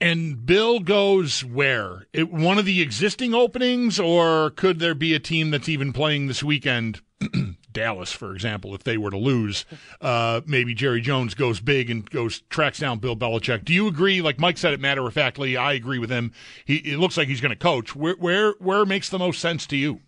And 0.01 0.45
Bill 0.45 0.79
goes 0.79 1.43
where? 1.43 2.07
It, 2.11 2.31
one 2.31 2.57
of 2.57 2.65
the 2.65 2.81
existing 2.81 3.33
openings, 3.33 3.99
or 3.99 4.49
could 4.51 4.79
there 4.79 4.95
be 4.95 5.13
a 5.13 5.19
team 5.19 5.51
that's 5.51 5.69
even 5.69 5.93
playing 5.93 6.27
this 6.27 6.43
weekend? 6.43 7.01
Dallas, 7.71 8.11
for 8.11 8.33
example, 8.33 8.73
if 8.73 8.83
they 8.83 8.97
were 8.97 9.11
to 9.11 9.17
lose, 9.17 9.65
uh, 10.01 10.41
maybe 10.45 10.73
Jerry 10.73 11.01
Jones 11.01 11.33
goes 11.33 11.59
big 11.59 11.89
and 11.89 12.09
goes 12.09 12.41
tracks 12.49 12.79
down 12.79 12.99
Bill 12.99 13.15
Belichick. 13.15 13.65
Do 13.65 13.73
you 13.73 13.87
agree? 13.87 14.21
Like 14.21 14.39
Mike 14.39 14.57
said 14.57 14.73
it 14.73 14.79
matter 14.79 15.05
of 15.05 15.13
factly, 15.13 15.57
I 15.57 15.73
agree 15.73 15.99
with 15.99 16.09
him. 16.09 16.31
He 16.63 16.77
it 16.77 16.99
looks 16.99 17.17
like 17.17 17.27
he's 17.27 17.41
going 17.41 17.51
to 17.51 17.55
coach. 17.57 17.95
Where 17.95 18.15
where 18.15 18.53
where 18.59 18.85
makes 18.85 19.09
the 19.09 19.19
most 19.19 19.41
sense 19.41 19.67
to 19.67 19.77
you? 19.77 19.99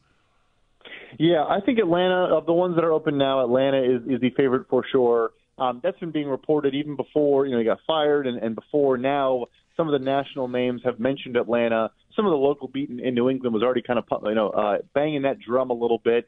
Yeah, 1.19 1.43
I 1.43 1.59
think 1.61 1.79
Atlanta, 1.79 2.35
of 2.35 2.45
the 2.45 2.53
ones 2.53 2.75
that 2.75 2.83
are 2.83 2.91
open 2.91 3.17
now, 3.17 3.43
Atlanta 3.43 3.81
is, 3.81 4.01
is 4.07 4.21
the 4.21 4.29
favorite 4.31 4.67
for 4.69 4.85
sure. 4.89 5.31
Um, 5.57 5.79
that's 5.83 5.99
been 5.99 6.11
being 6.11 6.27
reported 6.27 6.75
even 6.75 6.95
before 6.95 7.45
you 7.45 7.51
know 7.51 7.59
he 7.59 7.65
got 7.65 7.79
fired, 7.85 8.27
and, 8.27 8.37
and 8.37 8.55
before 8.55 8.97
now. 8.97 9.47
Some 9.77 9.87
of 9.87 9.99
the 9.99 10.03
national 10.03 10.47
names 10.47 10.81
have 10.83 10.99
mentioned 10.99 11.37
Atlanta. 11.37 11.91
Some 12.15 12.25
of 12.25 12.31
the 12.31 12.37
local 12.37 12.67
beat 12.67 12.89
in, 12.89 12.99
in 12.99 13.13
New 13.13 13.29
England 13.29 13.53
was 13.53 13.63
already 13.63 13.83
kind 13.83 13.99
of 13.99 14.05
you 14.23 14.35
know 14.35 14.49
uh, 14.49 14.77
banging 14.93 15.21
that 15.21 15.37
drum 15.39 15.69
a 15.69 15.73
little 15.73 15.99
bit. 16.03 16.25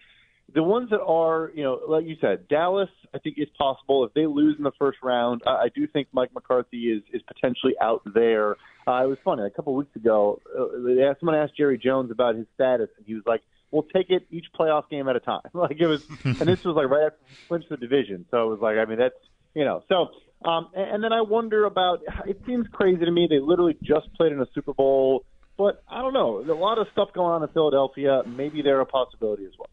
The 0.53 0.63
ones 0.63 0.89
that 0.89 1.01
are, 1.01 1.51
you 1.53 1.63
know, 1.63 1.79
like 1.87 2.05
you 2.05 2.15
said, 2.19 2.47
Dallas, 2.47 2.89
I 3.13 3.19
think 3.19 3.37
is 3.37 3.49
possible. 3.55 4.03
If 4.05 4.13
they 4.13 4.25
lose 4.25 4.55
in 4.57 4.63
the 4.63 4.71
first 4.79 4.97
round, 5.03 5.41
I, 5.45 5.51
I 5.51 5.67
do 5.73 5.85
think 5.85 6.07
Mike 6.11 6.33
McCarthy 6.33 6.91
is 6.91 7.03
is 7.11 7.21
potentially 7.23 7.73
out 7.81 8.01
there. 8.13 8.55
Uh, 8.87 9.03
it 9.03 9.07
was 9.07 9.17
funny 9.23 9.43
a 9.43 9.49
couple 9.49 9.73
of 9.73 9.77
weeks 9.77 9.95
ago. 9.95 10.39
Uh, 10.57 11.13
someone 11.19 11.35
asked 11.35 11.55
Jerry 11.57 11.77
Jones 11.77 12.11
about 12.11 12.35
his 12.35 12.47
status, 12.55 12.89
and 12.97 13.05
he 13.05 13.13
was 13.13 13.23
like, 13.25 13.41
we'll 13.71 13.83
take 13.83 14.09
it 14.09 14.25
each 14.31 14.45
playoff 14.57 14.89
game 14.89 15.07
at 15.07 15.15
a 15.15 15.19
time. 15.19 15.41
Like 15.53 15.79
it 15.79 15.87
was, 15.87 16.05
and 16.23 16.35
this 16.35 16.63
was 16.63 16.75
like 16.75 16.89
right 16.89 17.07
after 17.07 17.19
we 17.27 17.35
clinched 17.47 17.69
the 17.69 17.77
division. 17.77 18.25
So 18.31 18.47
it 18.47 18.49
was 18.49 18.59
like, 18.61 18.77
I 18.77 18.85
mean, 18.85 18.97
that's 18.97 19.15
you 19.53 19.65
know. 19.65 19.83
So 19.89 20.09
um, 20.43 20.69
and, 20.73 21.03
then 21.03 21.11
I 21.11 21.21
wonder 21.21 21.65
about. 21.65 21.99
It 22.25 22.41
seems 22.47 22.65
crazy 22.71 23.03
to 23.03 23.11
me. 23.11 23.27
They 23.29 23.39
literally 23.39 23.77
just 23.83 24.13
played 24.15 24.31
in 24.31 24.39
a 24.39 24.47
Super 24.53 24.73
Bowl, 24.73 25.25
but 25.57 25.83
I 25.87 26.01
don't 26.01 26.13
know. 26.13 26.37
There's 26.37 26.57
a 26.57 26.61
lot 26.61 26.77
of 26.77 26.87
stuff 26.93 27.09
going 27.13 27.31
on 27.31 27.43
in 27.43 27.49
Philadelphia. 27.49 28.23
Maybe 28.25 28.61
they're 28.61 28.79
a 28.79 28.85
possibility 28.85 29.45
as 29.45 29.51
well. 29.57 29.69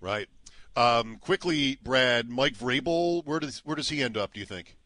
Right. 0.00 0.28
Um, 0.76 1.16
quickly, 1.20 1.78
Brad, 1.82 2.28
Mike 2.28 2.54
Vrabel, 2.54 3.24
where 3.24 3.40
does 3.40 3.62
where 3.64 3.76
does 3.76 3.88
he 3.88 4.02
end 4.02 4.16
up? 4.16 4.34
Do 4.34 4.40
you 4.40 4.46
think? 4.46 4.76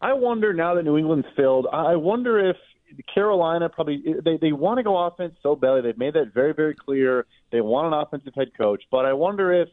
I 0.00 0.12
wonder 0.12 0.52
now 0.52 0.74
that 0.74 0.82
New 0.82 0.98
England's 0.98 1.26
filled. 1.34 1.66
I 1.72 1.96
wonder 1.96 2.50
if 2.50 2.56
Carolina 3.14 3.68
probably 3.68 4.02
they 4.24 4.36
they 4.36 4.52
want 4.52 4.78
to 4.78 4.82
go 4.82 4.96
offense 4.96 5.34
so 5.42 5.56
badly. 5.56 5.82
They've 5.82 5.98
made 5.98 6.14
that 6.14 6.32
very 6.34 6.52
very 6.52 6.74
clear. 6.74 7.26
They 7.50 7.60
want 7.60 7.92
an 7.92 8.00
offensive 8.00 8.34
head 8.34 8.52
coach, 8.56 8.82
but 8.90 9.06
I 9.06 9.12
wonder 9.12 9.52
if 9.52 9.68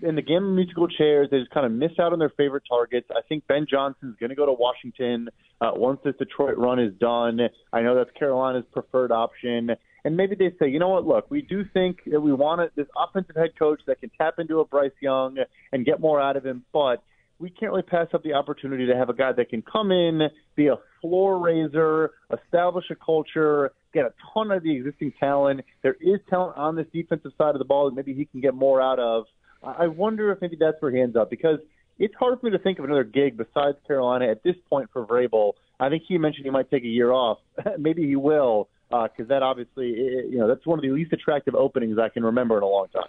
in 0.00 0.14
the 0.14 0.22
game 0.22 0.44
of 0.44 0.54
musical 0.54 0.88
chairs 0.88 1.28
they 1.30 1.38
just 1.38 1.50
kind 1.50 1.66
of 1.66 1.72
miss 1.72 1.92
out 2.00 2.12
on 2.12 2.18
their 2.18 2.32
favorite 2.36 2.64
targets. 2.68 3.08
I 3.10 3.20
think 3.28 3.46
Ben 3.46 3.66
Johnson's 3.70 4.16
going 4.18 4.30
to 4.30 4.36
go 4.36 4.46
to 4.46 4.52
Washington 4.52 5.28
uh, 5.60 5.70
once 5.74 6.00
this 6.04 6.14
Detroit 6.18 6.56
run 6.56 6.78
is 6.78 6.92
done. 6.98 7.40
I 7.72 7.82
know 7.82 7.94
that's 7.94 8.10
Carolina's 8.18 8.64
preferred 8.72 9.12
option, 9.12 9.70
and 10.04 10.16
maybe 10.16 10.34
they 10.34 10.52
say, 10.58 10.68
you 10.68 10.78
know 10.78 10.88
what, 10.88 11.06
look, 11.06 11.30
we 11.30 11.42
do 11.42 11.64
think 11.72 11.98
that 12.06 12.20
we 12.20 12.32
want 12.32 12.74
this 12.74 12.88
offensive 12.96 13.36
head 13.36 13.50
coach 13.58 13.80
that 13.86 14.00
can 14.00 14.10
tap 14.18 14.34
into 14.38 14.60
a 14.60 14.64
Bryce 14.64 14.90
Young 15.00 15.36
and 15.72 15.84
get 15.84 16.00
more 16.00 16.20
out 16.20 16.36
of 16.36 16.44
him, 16.44 16.64
but 16.72 17.02
we 17.38 17.50
can't 17.50 17.72
really 17.72 17.82
pass 17.82 18.06
up 18.14 18.22
the 18.22 18.34
opportunity 18.34 18.86
to 18.86 18.94
have 18.94 19.08
a 19.08 19.14
guy 19.14 19.32
that 19.32 19.50
can 19.50 19.62
come 19.62 19.90
in, 19.90 20.28
be 20.54 20.68
a 20.68 20.76
floor 21.00 21.40
raiser, 21.40 22.12
establish 22.32 22.84
a 22.90 22.94
culture, 22.94 23.72
get 23.92 24.06
a 24.06 24.12
ton 24.32 24.52
of 24.52 24.62
the 24.62 24.76
existing 24.76 25.12
talent. 25.18 25.60
There 25.82 25.96
is 26.00 26.20
talent 26.30 26.56
on 26.56 26.76
this 26.76 26.86
defensive 26.92 27.32
side 27.36 27.56
of 27.56 27.58
the 27.58 27.64
ball 27.64 27.90
that 27.90 27.96
maybe 27.96 28.14
he 28.14 28.26
can 28.26 28.40
get 28.40 28.54
more 28.54 28.80
out 28.80 29.00
of. 29.00 29.24
I 29.62 29.86
wonder 29.86 30.32
if 30.32 30.40
maybe 30.40 30.56
that's 30.58 30.80
where 30.80 30.90
he 30.90 31.00
ends 31.00 31.16
up 31.16 31.30
because 31.30 31.58
it's 31.98 32.14
hard 32.14 32.40
for 32.40 32.46
me 32.46 32.52
to 32.52 32.58
think 32.58 32.78
of 32.78 32.84
another 32.84 33.04
gig 33.04 33.36
besides 33.36 33.76
Carolina 33.86 34.26
at 34.26 34.42
this 34.42 34.56
point 34.68 34.90
for 34.92 35.06
Vrabel. 35.06 35.52
I 35.78 35.88
think 35.88 36.04
he 36.06 36.18
mentioned 36.18 36.44
he 36.44 36.50
might 36.50 36.70
take 36.70 36.84
a 36.84 36.88
year 36.88 37.12
off. 37.12 37.38
maybe 37.78 38.06
he 38.06 38.16
will 38.16 38.68
because 38.90 39.10
uh, 39.20 39.24
that 39.28 39.42
obviously, 39.42 39.86
you 39.86 40.36
know, 40.36 40.48
that's 40.48 40.66
one 40.66 40.78
of 40.78 40.82
the 40.82 40.90
least 40.90 41.12
attractive 41.12 41.54
openings 41.54 41.98
I 41.98 42.08
can 42.08 42.24
remember 42.24 42.58
in 42.58 42.62
a 42.62 42.66
long 42.66 42.88
time. 42.88 43.08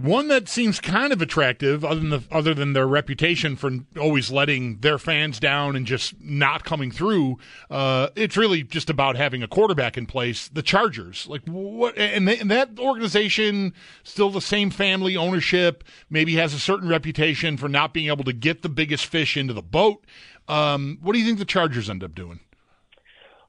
One 0.00 0.28
that 0.28 0.48
seems 0.48 0.80
kind 0.80 1.12
of 1.12 1.20
attractive, 1.20 1.84
other 1.84 2.00
than 2.00 2.08
the, 2.08 2.22
other 2.30 2.54
than 2.54 2.72
their 2.72 2.86
reputation 2.86 3.54
for 3.54 3.70
always 4.00 4.30
letting 4.30 4.78
their 4.78 4.96
fans 4.96 5.38
down 5.38 5.76
and 5.76 5.84
just 5.84 6.18
not 6.22 6.64
coming 6.64 6.90
through. 6.90 7.36
Uh, 7.70 8.08
it's 8.16 8.34
really 8.34 8.62
just 8.62 8.88
about 8.88 9.16
having 9.16 9.42
a 9.42 9.46
quarterback 9.46 9.98
in 9.98 10.06
place. 10.06 10.48
The 10.48 10.62
Chargers, 10.62 11.26
like 11.26 11.42
what, 11.44 11.98
and, 11.98 12.26
they, 12.26 12.38
and 12.38 12.50
that 12.50 12.78
organization, 12.78 13.74
still 14.02 14.30
the 14.30 14.40
same 14.40 14.70
family 14.70 15.18
ownership, 15.18 15.84
maybe 16.08 16.36
has 16.36 16.54
a 16.54 16.58
certain 16.58 16.88
reputation 16.88 17.58
for 17.58 17.68
not 17.68 17.92
being 17.92 18.08
able 18.08 18.24
to 18.24 18.32
get 18.32 18.62
the 18.62 18.70
biggest 18.70 19.04
fish 19.04 19.36
into 19.36 19.52
the 19.52 19.60
boat. 19.60 20.02
Um, 20.48 20.96
what 21.02 21.12
do 21.12 21.18
you 21.18 21.26
think 21.26 21.38
the 21.38 21.44
Chargers 21.44 21.90
end 21.90 22.02
up 22.02 22.14
doing? 22.14 22.40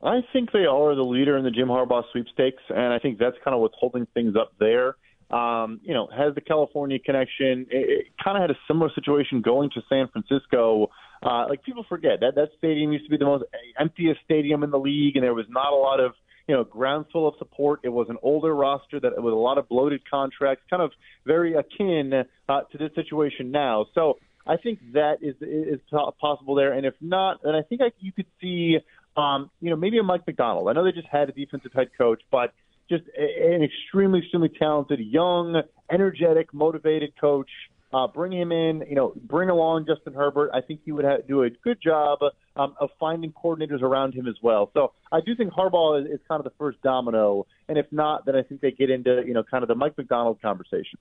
I 0.03 0.20
think 0.34 0.51
they 0.51 0.65
are 0.65 0.96
the 0.96 1.03
leader 1.03 1.38
in 1.38 1.46
the 1.46 1.51
Jim 1.51 1.70
Harbaugh 1.70 2.03
sweepstakes, 2.12 2.63
and 2.67 2.91
I 2.91 3.00
think 3.00 3.20
that's 3.20 3.38
kind 3.41 3.55
of 3.55 3.62
what's 3.62 3.75
holding 3.79 4.05
things 4.08 4.36
up 4.36 4.51
there 4.60 4.98
um, 5.31 5.79
you 5.83 5.93
know, 5.93 6.07
has 6.15 6.35
the 6.35 6.41
California 6.41 7.00
connection. 7.00 7.65
It, 7.71 7.89
it 7.89 8.05
kind 8.23 8.38
of 8.38 8.41
had 8.41 8.51
a 8.51 8.59
similar 8.67 8.91
situation 8.93 9.41
going 9.41 9.69
to 9.71 9.81
San 9.88 10.09
Francisco. 10.09 10.89
Uh, 11.23 11.45
like 11.47 11.63
people 11.63 11.85
forget 11.88 12.19
that 12.21 12.35
that 12.35 12.50
stadium 12.57 12.91
used 12.91 13.05
to 13.05 13.11
be 13.11 13.17
the 13.17 13.25
most 13.25 13.45
emptiest 13.79 14.19
stadium 14.25 14.63
in 14.63 14.71
the 14.71 14.79
league, 14.79 15.15
and 15.15 15.23
there 15.23 15.33
was 15.33 15.45
not 15.50 15.71
a 15.71 15.75
lot 15.75 16.00
of 16.00 16.13
you 16.47 16.55
know 16.55 16.63
groundswell 16.63 17.27
of 17.27 17.35
support. 17.38 17.79
It 17.83 17.89
was 17.89 18.07
an 18.09 18.17
older 18.21 18.53
roster 18.53 19.00
that 19.00 19.13
with 19.21 19.33
a 19.33 19.38
lot 19.38 19.57
of 19.57 19.69
bloated 19.69 20.01
contracts, 20.09 20.63
kind 20.69 20.81
of 20.81 20.91
very 21.25 21.55
akin 21.55 22.25
uh, 22.50 22.61
to 22.71 22.77
this 22.77 22.91
situation 22.95 23.51
now. 23.51 23.85
So 23.95 24.17
I 24.45 24.57
think 24.57 24.79
that 24.93 25.17
is 25.21 25.35
is 25.41 25.79
possible 26.19 26.55
there, 26.55 26.73
and 26.73 26.85
if 26.85 26.95
not, 27.00 27.41
then 27.43 27.55
I 27.55 27.61
think 27.61 27.81
I, 27.81 27.91
you 28.00 28.11
could 28.11 28.27
see. 28.41 28.77
Um, 29.17 29.51
you 29.59 29.69
know, 29.69 29.75
maybe 29.75 29.97
a 29.97 30.03
Mike 30.03 30.25
Macdonald. 30.25 30.69
I 30.69 30.71
know 30.71 30.85
they 30.85 30.93
just 30.93 31.09
had 31.11 31.27
a 31.27 31.33
defensive 31.33 31.73
head 31.73 31.89
coach, 31.97 32.21
but 32.31 32.53
just 32.91 33.05
an 33.17 33.63
extremely, 33.63 34.19
extremely 34.19 34.50
talented, 34.50 35.00
young, 35.00 35.62
energetic, 35.91 36.53
motivated 36.53 37.13
coach. 37.19 37.50
Uh, 37.93 38.07
bring 38.07 38.31
him 38.31 38.53
in, 38.53 38.86
you 38.88 38.95
know, 38.95 39.13
bring 39.24 39.50
along 39.50 39.86
Justin 39.86 40.13
Herbert. 40.13 40.51
I 40.53 40.62
think 40.62 40.79
he 40.86 40.93
would 40.93 41.05
do 41.27 41.43
a 41.43 41.50
good 41.50 41.77
job 41.81 42.19
um, 42.55 42.74
of 42.79 42.89
finding 42.98 43.33
coordinators 43.33 43.81
around 43.81 44.13
him 44.13 44.27
as 44.27 44.36
well. 44.41 44.71
So 44.74 44.93
I 45.12 45.19
do 45.19 45.36
think 45.36 45.51
Harbaugh 45.51 46.01
is, 46.01 46.10
is 46.10 46.19
kind 46.25 46.39
of 46.39 46.45
the 46.45 46.53
first 46.57 46.81
domino, 46.83 47.48
and 47.67 47.77
if 47.77 47.88
not, 47.91 48.25
then 48.25 48.38
I 48.38 48.43
think 48.43 48.62
they 48.62 48.71
get 48.71 48.89
into 48.89 49.24
you 49.25 49.33
know 49.33 49.43
kind 49.43 49.62
of 49.62 49.67
the 49.67 49.75
Mike 49.75 49.98
Macdonald 49.98 50.41
conversation. 50.41 51.00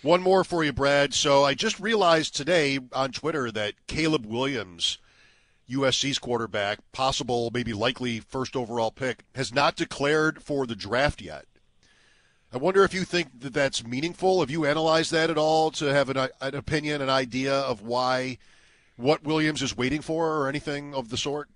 One 0.00 0.22
more 0.22 0.42
for 0.42 0.64
you, 0.64 0.72
Brad. 0.72 1.12
So 1.12 1.44
I 1.44 1.52
just 1.52 1.78
realized 1.80 2.34
today 2.34 2.78
on 2.92 3.12
Twitter 3.12 3.50
that 3.50 3.74
Caleb 3.88 4.24
Williams 4.24 4.98
USC's 5.68 6.18
quarterback, 6.18 6.78
possible, 6.92 7.50
maybe 7.52 7.72
likely 7.72 8.20
first 8.20 8.56
overall 8.56 8.90
pick, 8.90 9.24
has 9.34 9.52
not 9.52 9.76
declared 9.76 10.42
for 10.42 10.66
the 10.66 10.76
draft 10.76 11.20
yet. 11.20 11.46
I 12.52 12.56
wonder 12.56 12.82
if 12.82 12.94
you 12.94 13.04
think 13.04 13.40
that 13.40 13.52
that's 13.52 13.86
meaningful. 13.86 14.40
Have 14.40 14.50
you 14.50 14.64
analyzed 14.64 15.12
that 15.12 15.28
at 15.28 15.36
all 15.36 15.70
to 15.72 15.86
have 15.86 16.08
an, 16.08 16.28
an 16.40 16.54
opinion, 16.54 17.02
an 17.02 17.10
idea 17.10 17.52
of 17.52 17.82
why, 17.82 18.38
what 18.96 19.22
Williams 19.22 19.60
is 19.60 19.76
waiting 19.76 20.00
for, 20.00 20.38
or 20.38 20.48
anything 20.48 20.94
of 20.94 21.10
the 21.10 21.18
sort? 21.18 21.48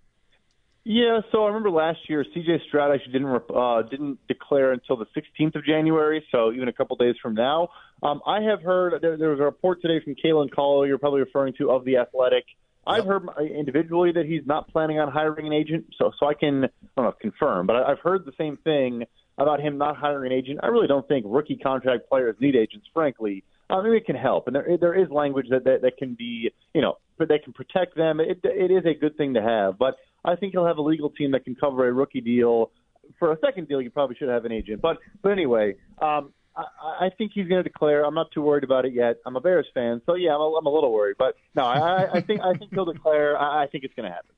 Yeah, 0.84 1.20
so 1.30 1.44
I 1.44 1.46
remember 1.46 1.70
last 1.70 2.10
year 2.10 2.24
C.J. 2.34 2.62
Stroud 2.66 2.92
actually 2.92 3.12
didn't 3.12 3.42
uh, 3.54 3.82
didn't 3.82 4.18
declare 4.26 4.72
until 4.72 4.96
the 4.96 5.06
16th 5.16 5.54
of 5.54 5.64
January, 5.64 6.26
so 6.32 6.52
even 6.52 6.66
a 6.66 6.72
couple 6.72 6.96
days 6.96 7.14
from 7.22 7.34
now. 7.34 7.68
Um, 8.02 8.20
I 8.26 8.40
have 8.42 8.62
heard 8.62 9.00
there, 9.00 9.16
there 9.16 9.30
was 9.30 9.38
a 9.38 9.44
report 9.44 9.80
today 9.80 10.02
from 10.02 10.16
Kalen 10.16 10.50
Call, 10.52 10.84
you're 10.84 10.98
probably 10.98 11.20
referring 11.20 11.54
to, 11.58 11.70
of 11.70 11.84
the 11.84 11.98
Athletic, 11.98 12.44
I've 12.86 13.04
heard 13.04 13.28
individually 13.38 14.12
that 14.12 14.26
he's 14.26 14.46
not 14.46 14.68
planning 14.68 14.98
on 14.98 15.10
hiring 15.10 15.46
an 15.46 15.52
agent, 15.52 15.86
so 15.96 16.10
so 16.18 16.26
I 16.26 16.34
can 16.34 16.64
I 16.64 16.68
don't 16.96 17.04
know 17.04 17.12
confirm, 17.20 17.66
but 17.66 17.76
I've 17.76 18.00
heard 18.00 18.24
the 18.24 18.32
same 18.36 18.56
thing 18.58 19.04
about 19.38 19.60
him 19.60 19.78
not 19.78 19.96
hiring 19.96 20.32
an 20.32 20.38
agent. 20.38 20.60
I 20.62 20.66
really 20.66 20.88
don't 20.88 21.06
think 21.06 21.24
rookie 21.28 21.56
contract 21.56 22.08
players 22.08 22.36
need 22.40 22.56
agents, 22.56 22.86
frankly. 22.92 23.44
I 23.70 23.82
mean, 23.82 23.94
it 23.94 24.04
can 24.04 24.16
help, 24.16 24.46
and 24.46 24.56
there 24.56 24.76
there 24.80 24.94
is 24.94 25.10
language 25.10 25.46
that 25.50 25.64
that, 25.64 25.82
that 25.82 25.96
can 25.96 26.14
be 26.14 26.50
you 26.74 26.80
know, 26.80 26.98
but 27.18 27.28
that 27.28 27.44
can 27.44 27.52
protect 27.52 27.96
them. 27.96 28.20
It 28.20 28.40
it 28.42 28.70
is 28.70 28.84
a 28.84 28.98
good 28.98 29.16
thing 29.16 29.34
to 29.34 29.42
have, 29.42 29.78
but 29.78 29.96
I 30.24 30.36
think 30.36 30.52
he'll 30.52 30.66
have 30.66 30.78
a 30.78 30.82
legal 30.82 31.10
team 31.10 31.32
that 31.32 31.44
can 31.44 31.54
cover 31.54 31.88
a 31.88 31.92
rookie 31.92 32.20
deal. 32.20 32.70
For 33.18 33.32
a 33.32 33.38
second 33.44 33.68
deal, 33.68 33.80
you 33.80 33.90
probably 33.90 34.16
should 34.16 34.28
have 34.28 34.44
an 34.44 34.52
agent, 34.52 34.82
but 34.82 34.98
but 35.22 35.30
anyway, 35.30 35.76
um, 36.00 36.32
I, 36.56 37.06
I 37.06 37.10
think 37.16 37.32
he's 37.34 37.48
going 37.48 37.62
to 37.62 37.68
declare. 37.68 38.04
I'm 38.04 38.14
not 38.14 38.30
too 38.32 38.42
worried 38.42 38.64
about 38.64 38.84
it 38.84 38.92
yet. 38.92 39.16
I'm 39.24 39.36
a 39.36 39.40
Bears 39.40 39.66
fan, 39.72 40.02
so 40.06 40.14
yeah, 40.14 40.34
I'm 40.34 40.40
a, 40.40 40.54
I'm 40.56 40.66
a 40.66 40.70
little 40.70 40.92
worried. 40.92 41.16
But 41.18 41.36
no, 41.54 41.64
I, 41.64 42.08
I 42.12 42.20
think 42.20 42.40
I 42.42 42.54
think 42.54 42.72
he'll 42.72 42.84
declare. 42.84 43.38
I, 43.38 43.64
I 43.64 43.66
think 43.66 43.84
it's 43.84 43.94
going 43.94 44.08
to 44.08 44.14
happen. 44.14 44.34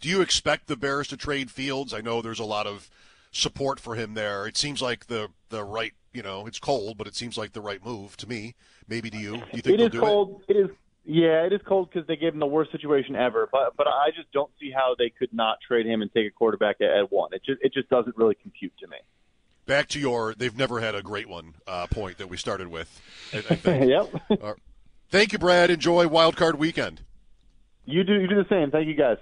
Do 0.00 0.08
you 0.08 0.20
expect 0.20 0.66
the 0.66 0.76
Bears 0.76 1.08
to 1.08 1.16
trade 1.16 1.50
Fields? 1.50 1.94
I 1.94 2.00
know 2.00 2.20
there's 2.20 2.40
a 2.40 2.44
lot 2.44 2.66
of 2.66 2.90
support 3.30 3.80
for 3.80 3.94
him 3.94 4.14
there. 4.14 4.46
It 4.46 4.56
seems 4.56 4.82
like 4.82 5.06
the 5.06 5.28
the 5.48 5.64
right. 5.64 5.92
You 6.12 6.22
know, 6.22 6.46
it's 6.46 6.60
cold, 6.60 6.96
but 6.96 7.08
it 7.08 7.16
seems 7.16 7.36
like 7.36 7.52
the 7.52 7.60
right 7.60 7.84
move 7.84 8.16
to 8.18 8.28
me. 8.28 8.54
Maybe 8.86 9.10
to 9.10 9.16
you. 9.16 9.32
Do 9.38 9.44
you 9.52 9.62
think 9.62 9.80
it 9.80 9.94
is 9.94 10.00
cold? 10.00 10.42
It? 10.48 10.56
it 10.56 10.60
is. 10.60 10.70
Yeah, 11.06 11.44
it 11.44 11.52
is 11.52 11.60
cold 11.66 11.90
because 11.92 12.06
they 12.06 12.16
gave 12.16 12.32
him 12.32 12.40
the 12.40 12.46
worst 12.46 12.72
situation 12.72 13.16
ever. 13.16 13.48
But 13.50 13.76
but 13.76 13.86
I 13.88 14.10
just 14.14 14.30
don't 14.32 14.50
see 14.60 14.70
how 14.70 14.94
they 14.98 15.10
could 15.10 15.32
not 15.32 15.58
trade 15.66 15.86
him 15.86 16.02
and 16.02 16.12
take 16.12 16.26
a 16.26 16.30
quarterback 16.30 16.76
at, 16.80 16.90
at 16.90 17.12
one. 17.12 17.32
It 17.32 17.42
just 17.44 17.60
it 17.62 17.72
just 17.72 17.88
doesn't 17.88 18.16
really 18.16 18.36
compute 18.36 18.72
to 18.80 18.86
me 18.86 18.98
back 19.66 19.88
to 19.88 20.00
your 20.00 20.34
they've 20.34 20.56
never 20.56 20.80
had 20.80 20.94
a 20.94 21.02
great 21.02 21.28
one 21.28 21.54
uh, 21.66 21.86
point 21.86 22.18
that 22.18 22.28
we 22.28 22.36
started 22.36 22.68
with. 22.68 23.00
I, 23.32 23.70
I 23.70 23.78
yep. 23.84 24.10
Uh, 24.30 24.54
thank 25.10 25.32
you, 25.32 25.38
Brad. 25.38 25.70
Enjoy 25.70 26.06
Wild 26.08 26.36
Card 26.36 26.58
Weekend. 26.58 27.02
You 27.84 28.04
do 28.04 28.14
you 28.14 28.26
do 28.26 28.36
the 28.36 28.48
same. 28.48 28.70
Thank 28.70 28.88
you, 28.88 28.94
guys. 28.94 29.18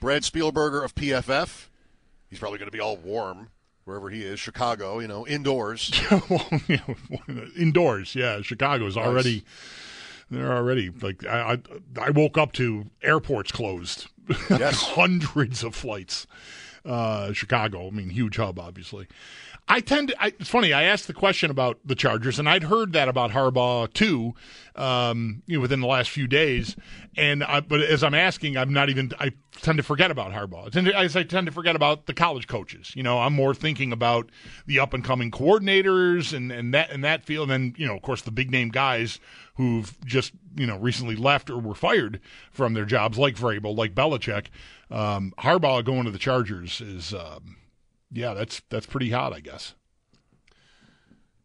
Brad 0.00 0.22
Spielberger 0.22 0.84
of 0.84 0.94
PFF. 0.94 1.66
He's 2.30 2.38
probably 2.38 2.58
going 2.58 2.70
to 2.70 2.76
be 2.76 2.80
all 2.80 2.96
warm 2.96 3.48
wherever 3.84 4.10
he 4.10 4.22
is. 4.22 4.38
Chicago, 4.38 5.00
you 5.00 5.08
know, 5.08 5.26
indoors. 5.26 5.90
indoors, 7.58 8.14
yeah. 8.14 8.42
Chicago's 8.42 8.96
nice. 8.96 9.06
already. 9.06 9.44
They're 10.30 10.52
already 10.52 10.90
like 10.90 11.24
I, 11.26 11.52
I, 11.52 11.58
I 12.00 12.10
woke 12.10 12.36
up 12.36 12.52
to 12.54 12.86
airports 13.02 13.50
closed. 13.50 14.08
Yes. 14.50 14.82
Hundreds 14.82 15.64
of 15.64 15.74
flights. 15.74 16.26
Uh, 16.84 17.32
Chicago, 17.32 17.88
I 17.88 17.90
mean, 17.90 18.10
huge 18.10 18.36
hub, 18.36 18.58
obviously. 18.58 19.08
I 19.70 19.80
tend 19.80 20.08
to. 20.08 20.22
I, 20.22 20.28
it's 20.28 20.48
funny. 20.48 20.72
I 20.72 20.84
asked 20.84 21.06
the 21.08 21.12
question 21.12 21.50
about 21.50 21.78
the 21.84 21.94
Chargers, 21.94 22.38
and 22.38 22.48
I'd 22.48 22.64
heard 22.64 22.94
that 22.94 23.06
about 23.06 23.32
Harbaugh 23.32 23.92
too, 23.92 24.34
um, 24.74 25.42
you 25.46 25.58
know, 25.58 25.60
within 25.60 25.80
the 25.80 25.86
last 25.86 26.08
few 26.08 26.26
days. 26.26 26.74
And 27.18 27.44
I, 27.44 27.60
but 27.60 27.82
as 27.82 28.02
I'm 28.02 28.14
asking, 28.14 28.56
I'm 28.56 28.72
not 28.72 28.88
even. 28.88 29.12
I 29.20 29.32
tend 29.60 29.76
to 29.76 29.82
forget 29.82 30.10
about 30.10 30.32
Harbaugh. 30.32 30.66
I 30.66 30.68
tend 30.70 30.86
to, 30.86 30.98
I 30.98 31.06
tend 31.06 31.46
to 31.46 31.52
forget 31.52 31.76
about 31.76 32.06
the 32.06 32.14
college 32.14 32.46
coaches. 32.46 32.92
You 32.96 33.02
know, 33.02 33.18
I'm 33.18 33.34
more 33.34 33.54
thinking 33.54 33.92
about 33.92 34.30
the 34.66 34.78
up 34.78 34.94
and 34.94 35.04
coming 35.04 35.30
coordinators 35.30 36.32
and 36.32 36.50
and 36.50 36.72
that 36.72 36.90
and 36.90 37.04
that 37.04 37.26
field. 37.26 37.50
And 37.50 37.74
then 37.74 37.74
you 37.76 37.86
know, 37.86 37.94
of 37.96 38.02
course, 38.02 38.22
the 38.22 38.30
big 38.30 38.50
name 38.50 38.70
guys 38.70 39.20
who've 39.56 39.94
just 40.06 40.32
you 40.56 40.66
know 40.66 40.78
recently 40.78 41.16
left 41.16 41.50
or 41.50 41.58
were 41.58 41.74
fired 41.74 42.20
from 42.50 42.72
their 42.72 42.86
jobs, 42.86 43.18
like 43.18 43.36
Vrabel, 43.36 43.76
like 43.76 43.94
Belichick. 43.94 44.46
Um, 44.90 45.34
Harbaugh 45.38 45.84
going 45.84 46.04
to 46.04 46.10
the 46.10 46.18
Chargers 46.18 46.80
is. 46.80 47.12
Um, 47.12 47.56
yeah, 48.12 48.34
that's 48.34 48.62
that's 48.68 48.86
pretty 48.86 49.10
hot, 49.10 49.32
I 49.32 49.40
guess. 49.40 49.74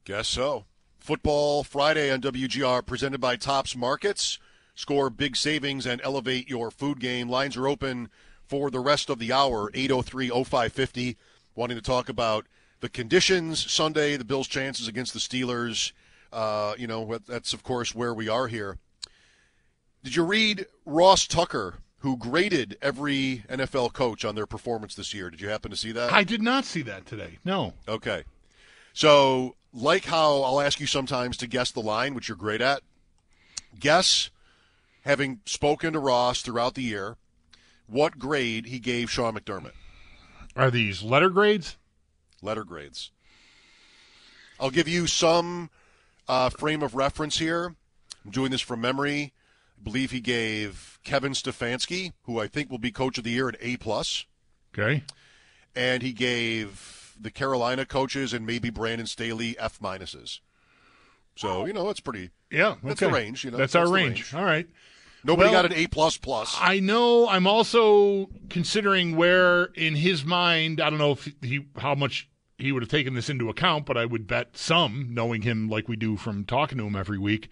Guess 0.05 0.27
so. 0.27 0.65
Football 1.00 1.63
Friday 1.63 2.12
on 2.12 2.22
WGR 2.22 2.86
presented 2.86 3.20
by 3.20 3.36
Tops 3.36 3.75
Markets. 3.75 4.39
Score 4.75 5.10
big 5.10 5.36
savings 5.36 5.86
and 5.86 6.01
elevate 6.03 6.50
your 6.50 6.72
food 6.72 7.00
game. 7.00 7.29
Lines 7.29 7.58
are 7.58 7.67
open 7.67 8.10
for 8.48 8.72
the 8.72 8.79
rest 8.79 9.10
of 9.10 9.20
the 9.20 9.32
hour, 9.32 9.70
803 9.74 10.29
0550. 10.29 11.17
Wanting 11.55 11.77
to 11.77 11.84
talk 11.84 12.10
about 12.10 12.48
the 12.79 12.89
conditions 12.89 13.72
Sunday, 13.72 14.17
the 14.17 14.25
Bills' 14.25 14.48
chances 14.48 14.88
against 14.88 15.13
the 15.13 15.20
Steelers. 15.20 15.91
Uh, 16.32 16.74
you 16.77 16.88
know, 16.88 17.20
that's, 17.27 17.53
of 17.53 17.63
course, 17.63 17.93
where 17.93 18.13
we 18.13 18.27
are 18.27 18.48
here. 18.48 18.77
Did 20.03 20.15
you 20.15 20.24
read 20.24 20.65
Ross 20.86 21.27
Tucker 21.27 21.75
who 22.03 22.17
graded 22.17 22.77
every 22.81 23.45
NFL 23.50 23.93
coach 23.93 24.25
on 24.25 24.36
their 24.36 24.45
performance 24.45 24.93
this 24.93 25.13
year. 25.13 25.29
Did 25.29 25.39
you 25.39 25.48
happen 25.48 25.72
to 25.72 25.77
see 25.77 25.93
that? 25.93 26.12
I 26.12 26.25
did 26.25 26.41
not 26.41 26.65
see 26.65 26.81
that 26.81 27.05
today. 27.05 27.39
No. 27.45 27.74
Okay. 27.88 28.25
So, 28.91 29.55
like 29.74 30.03
how 30.03 30.41
I'll 30.41 30.60
ask 30.60 30.81
you 30.81 30.86
sometimes 30.86 31.38
to 31.38 31.48
guess 31.48 31.72
the 31.72 31.79
line, 31.79 32.13
which 32.13 32.27
you're 32.27 32.36
great 32.36 32.60
at, 32.60 32.81
guess, 33.79 34.29
having 35.05 35.39
spoken 35.45 35.93
to 35.93 36.00
Ross 36.00 36.41
throughout 36.41 36.75
the 36.75 36.83
year, 36.83 37.15
what 37.88 38.19
grade 38.19 38.65
he 38.65 38.79
gave 38.79 39.10
Sean 39.10 39.36
McDermott. 39.36 39.72
Are 40.57 40.69
these 40.69 41.03
letter 41.03 41.29
grades? 41.29 41.77
letter 42.41 42.65
grades. 42.65 43.12
I'll 44.60 44.69
give 44.69 44.89
you 44.89 45.07
some 45.07 45.69
uh, 46.27 46.50
frame 46.50 46.83
of 46.83 46.95
reference 46.95 47.39
here. 47.39 47.75
I'm 48.25 48.31
doing 48.31 48.51
this 48.51 48.60
from 48.60 48.81
memory. 48.81 49.31
I 49.80 49.84
believe 49.84 50.12
he 50.12 50.20
gave 50.20 51.00
Kevin 51.03 51.34
Stefanski, 51.34 52.13
who 52.24 52.39
I 52.39 52.48
think 52.48 52.70
will 52.70 52.77
be 52.77 52.92
coach 52.92 53.18
of 53.18 53.24
the 53.24 53.32
year, 53.32 53.50
an 53.50 53.56
A 53.60 53.77
plus. 53.77 54.25
Okay. 54.77 55.03
And 55.75 56.01
he 56.01 56.13
gave 56.13 57.15
the 57.20 57.32
Carolina 57.32 57.86
coaches 57.86 58.34
and 58.34 58.46
maybe 58.46 58.70
Brandon 58.70 59.08
Staley 59.08 59.58
F 59.60 59.80
minuses. 59.80 60.39
So 61.36 61.65
you 61.65 61.74
know 61.74 61.88
that's 61.88 62.00
pretty. 62.00 62.30
Yeah, 62.51 62.75
that's 62.84 63.01
okay. 63.01 63.10
the 63.10 63.18
range. 63.18 63.44
You 63.44 63.51
know, 63.51 63.58
that's, 63.58 63.74
that's 63.74 63.88
our 63.88 63.92
range. 63.94 64.34
range. 64.34 64.34
All 64.36 64.46
right. 64.46 64.68
Nobody 65.25 65.50
Well, 65.50 65.63
got 65.63 65.72
an 65.72 65.77
A 65.77 65.88
plus 65.88 66.18
plus. 66.18 66.56
I 66.60 66.80
know. 66.80 67.30
I'm 67.30 67.48
also 67.48 68.30
considering 68.50 69.15
where, 69.15 69.65
in 69.74 69.96
his 69.96 70.25
mind, 70.25 70.82
I 70.82 70.89
don't 70.89 71.00
know 71.00 71.13
if 71.13 71.34
he 71.42 71.65
how 71.77 71.96
much 71.96 72.30
he 72.58 72.72
would 72.72 72.84
have 72.84 72.89
taken 72.89 73.13
this 73.13 73.30
into 73.30 73.50
account, 73.50 73.86
but 73.86 73.98
I 73.98 74.06
would 74.06 74.27
bet 74.27 74.58
some, 74.58 75.08
knowing 75.12 75.42
him 75.42 75.70
like 75.70 75.88
we 75.88 75.96
do 75.96 76.18
from 76.18 76.46
talking 76.46 76.77
to 76.77 76.86
him 76.86 76.96
every 76.96 77.18
week. 77.18 77.50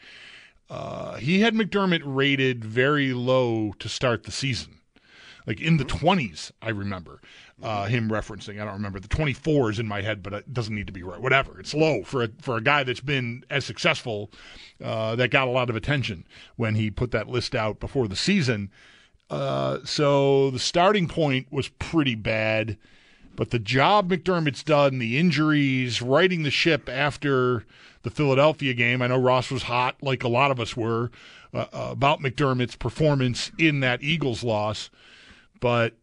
Uh, 0.72 1.18
he 1.18 1.42
had 1.42 1.54
McDermott 1.54 2.02
rated 2.06 2.64
very 2.64 3.12
low 3.12 3.74
to 3.78 3.90
start 3.90 4.24
the 4.24 4.32
season, 4.32 4.80
like 5.46 5.60
in 5.60 5.76
the 5.76 5.84
20s. 5.84 6.50
I 6.62 6.70
remember 6.70 7.20
uh, 7.62 7.88
him 7.88 8.10
referencing. 8.10 8.62
I 8.62 8.64
don't 8.64 8.76
remember 8.76 9.02
the 9.02 9.10
24 9.10 9.72
is 9.72 9.80
in 9.80 9.88
my 9.88 10.02
head, 10.02 10.24
but 10.24 10.34
it 10.34 10.54
doesn't 10.54 10.74
need 10.74 10.88
to 10.88 10.94
be 10.94 11.04
right. 11.04 11.20
Whatever. 11.22 11.60
It's 11.60 11.74
low 11.74 12.04
for 12.04 12.24
a, 12.24 12.30
for 12.40 12.56
a 12.56 12.62
guy 12.62 12.86
that's 12.86 13.02
been 13.02 13.44
as 13.50 13.66
successful. 13.66 14.32
Uh, 14.82 15.18
that 15.18 15.30
got 15.30 15.50
a 15.50 15.52
lot 15.52 15.70
of 15.70 15.76
attention 15.76 16.26
when 16.56 16.76
he 16.76 16.90
put 16.90 17.12
that 17.12 17.28
list 17.28 17.54
out 17.54 17.82
before 17.82 18.08
the 18.08 18.16
season. 18.16 18.72
Uh, 19.30 19.80
so 19.84 20.52
the 20.52 20.60
starting 20.60 21.10
point 21.10 21.48
was 21.52 21.68
pretty 21.68 22.16
bad, 22.16 22.78
but 23.36 23.52
the 23.52 23.60
job 23.60 24.10
McDermott's 24.10 24.64
done, 24.64 25.00
the 25.00 25.18
injuries, 25.18 26.02
righting 26.02 26.44
the 26.44 26.52
ship 26.52 26.90
after 26.90 27.66
the 28.04 28.10
Philadelphia 28.10 28.74
game. 28.74 29.02
I 29.02 29.08
know 29.08 29.20
Ross 29.20 29.52
was 29.52 29.64
hot, 29.64 29.96
like 30.02 30.24
a 30.24 30.28
lot 30.28 30.52
of 30.52 30.60
us 30.60 30.76
were, 30.76 31.12
uh, 31.54 31.66
uh, 31.74 31.90
about 31.92 32.22
McDermott's 32.22 32.76
performance 32.76 33.52
in 33.58 33.82
that 33.82 34.02
Eagles 34.02 34.44
loss, 34.44 34.90
but 35.60 35.96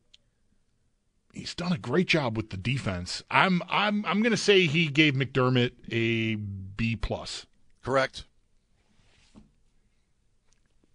he's 1.32 1.54
done 1.54 1.72
a 1.72 1.78
great 1.78 2.08
job 2.08 2.36
with 2.36 2.50
the 2.50 2.56
defense. 2.56 3.22
I'm 3.30 3.62
I'm 3.68 4.04
I'm 4.04 4.20
going 4.20 4.32
to 4.32 4.36
say 4.36 4.66
he 4.66 4.88
gave 4.88 5.14
McDermott 5.14 5.72
a 5.90 6.34
B 6.34 6.96
plus. 6.96 7.46
Correct. 7.82 8.24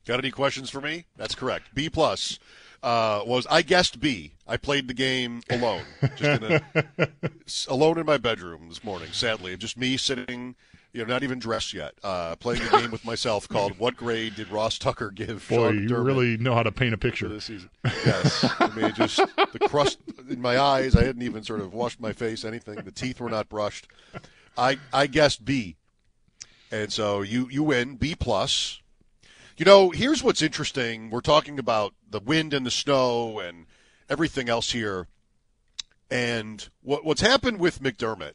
Got 0.05 0.19
any 0.19 0.31
questions 0.31 0.69
for 0.69 0.81
me? 0.81 1.05
That's 1.15 1.33
correct. 1.33 1.73
B 1.73 1.89
plus 1.89 2.39
uh, 2.81 3.23
was 3.25 3.47
I 3.49 3.61
guessed 3.61 3.99
B. 3.99 4.32
I 4.47 4.57
played 4.57 4.87
the 4.87 4.93
game 4.93 5.41
alone, 5.49 5.83
just 6.15 6.43
in 6.43 6.61
a, 6.97 7.09
alone 7.69 7.97
in 7.97 8.05
my 8.05 8.17
bedroom 8.17 8.67
this 8.69 8.83
morning. 8.83 9.09
Sadly, 9.13 9.55
just 9.55 9.77
me 9.77 9.95
sitting, 9.95 10.55
you 10.91 11.01
know, 11.01 11.07
not 11.13 11.23
even 11.23 11.39
dressed 11.39 11.73
yet, 11.73 11.93
uh, 12.03 12.35
playing 12.35 12.61
a 12.63 12.69
game 12.69 12.91
with 12.91 13.05
myself 13.05 13.47
called 13.47 13.79
"What 13.79 13.95
grade 13.95 14.35
did 14.35 14.49
Ross 14.49 14.77
Tucker 14.77 15.11
give?" 15.11 15.47
Boy, 15.47 15.71
Sean 15.71 15.87
you 15.87 15.95
really 15.97 16.35
know 16.37 16.53
how 16.55 16.63
to 16.63 16.71
paint 16.73 16.93
a 16.93 16.97
picture. 16.97 17.29
this 17.29 17.45
season. 17.45 17.69
Yes, 18.05 18.45
I 18.59 18.67
mean, 18.75 18.93
just 18.93 19.17
the 19.17 19.59
crust 19.59 19.99
in 20.29 20.41
my 20.41 20.59
eyes. 20.59 20.95
I 20.95 21.03
hadn't 21.05 21.21
even 21.23 21.43
sort 21.43 21.61
of 21.61 21.73
washed 21.73 22.01
my 22.01 22.11
face, 22.11 22.43
anything. 22.43 22.75
The 22.75 22.91
teeth 22.91 23.21
were 23.21 23.29
not 23.29 23.47
brushed. 23.47 23.87
I 24.57 24.77
I 24.91 25.07
guessed 25.07 25.45
B, 25.45 25.77
and 26.69 26.91
so 26.91 27.21
you 27.21 27.47
you 27.49 27.63
win 27.63 27.95
B 27.95 28.13
plus. 28.13 28.81
You 29.55 29.65
know, 29.65 29.91
here's 29.91 30.23
what's 30.23 30.41
interesting. 30.41 31.11
We're 31.11 31.21
talking 31.21 31.59
about 31.59 31.93
the 32.09 32.19
wind 32.19 32.53
and 32.55 32.65
the 32.65 32.71
snow 32.71 33.39
and 33.39 33.67
everything 34.09 34.49
else 34.49 34.71
here, 34.71 35.07
and 36.09 36.69
what 36.81 37.03
what's 37.05 37.21
happened 37.21 37.59
with 37.59 37.81
McDermott. 37.81 38.33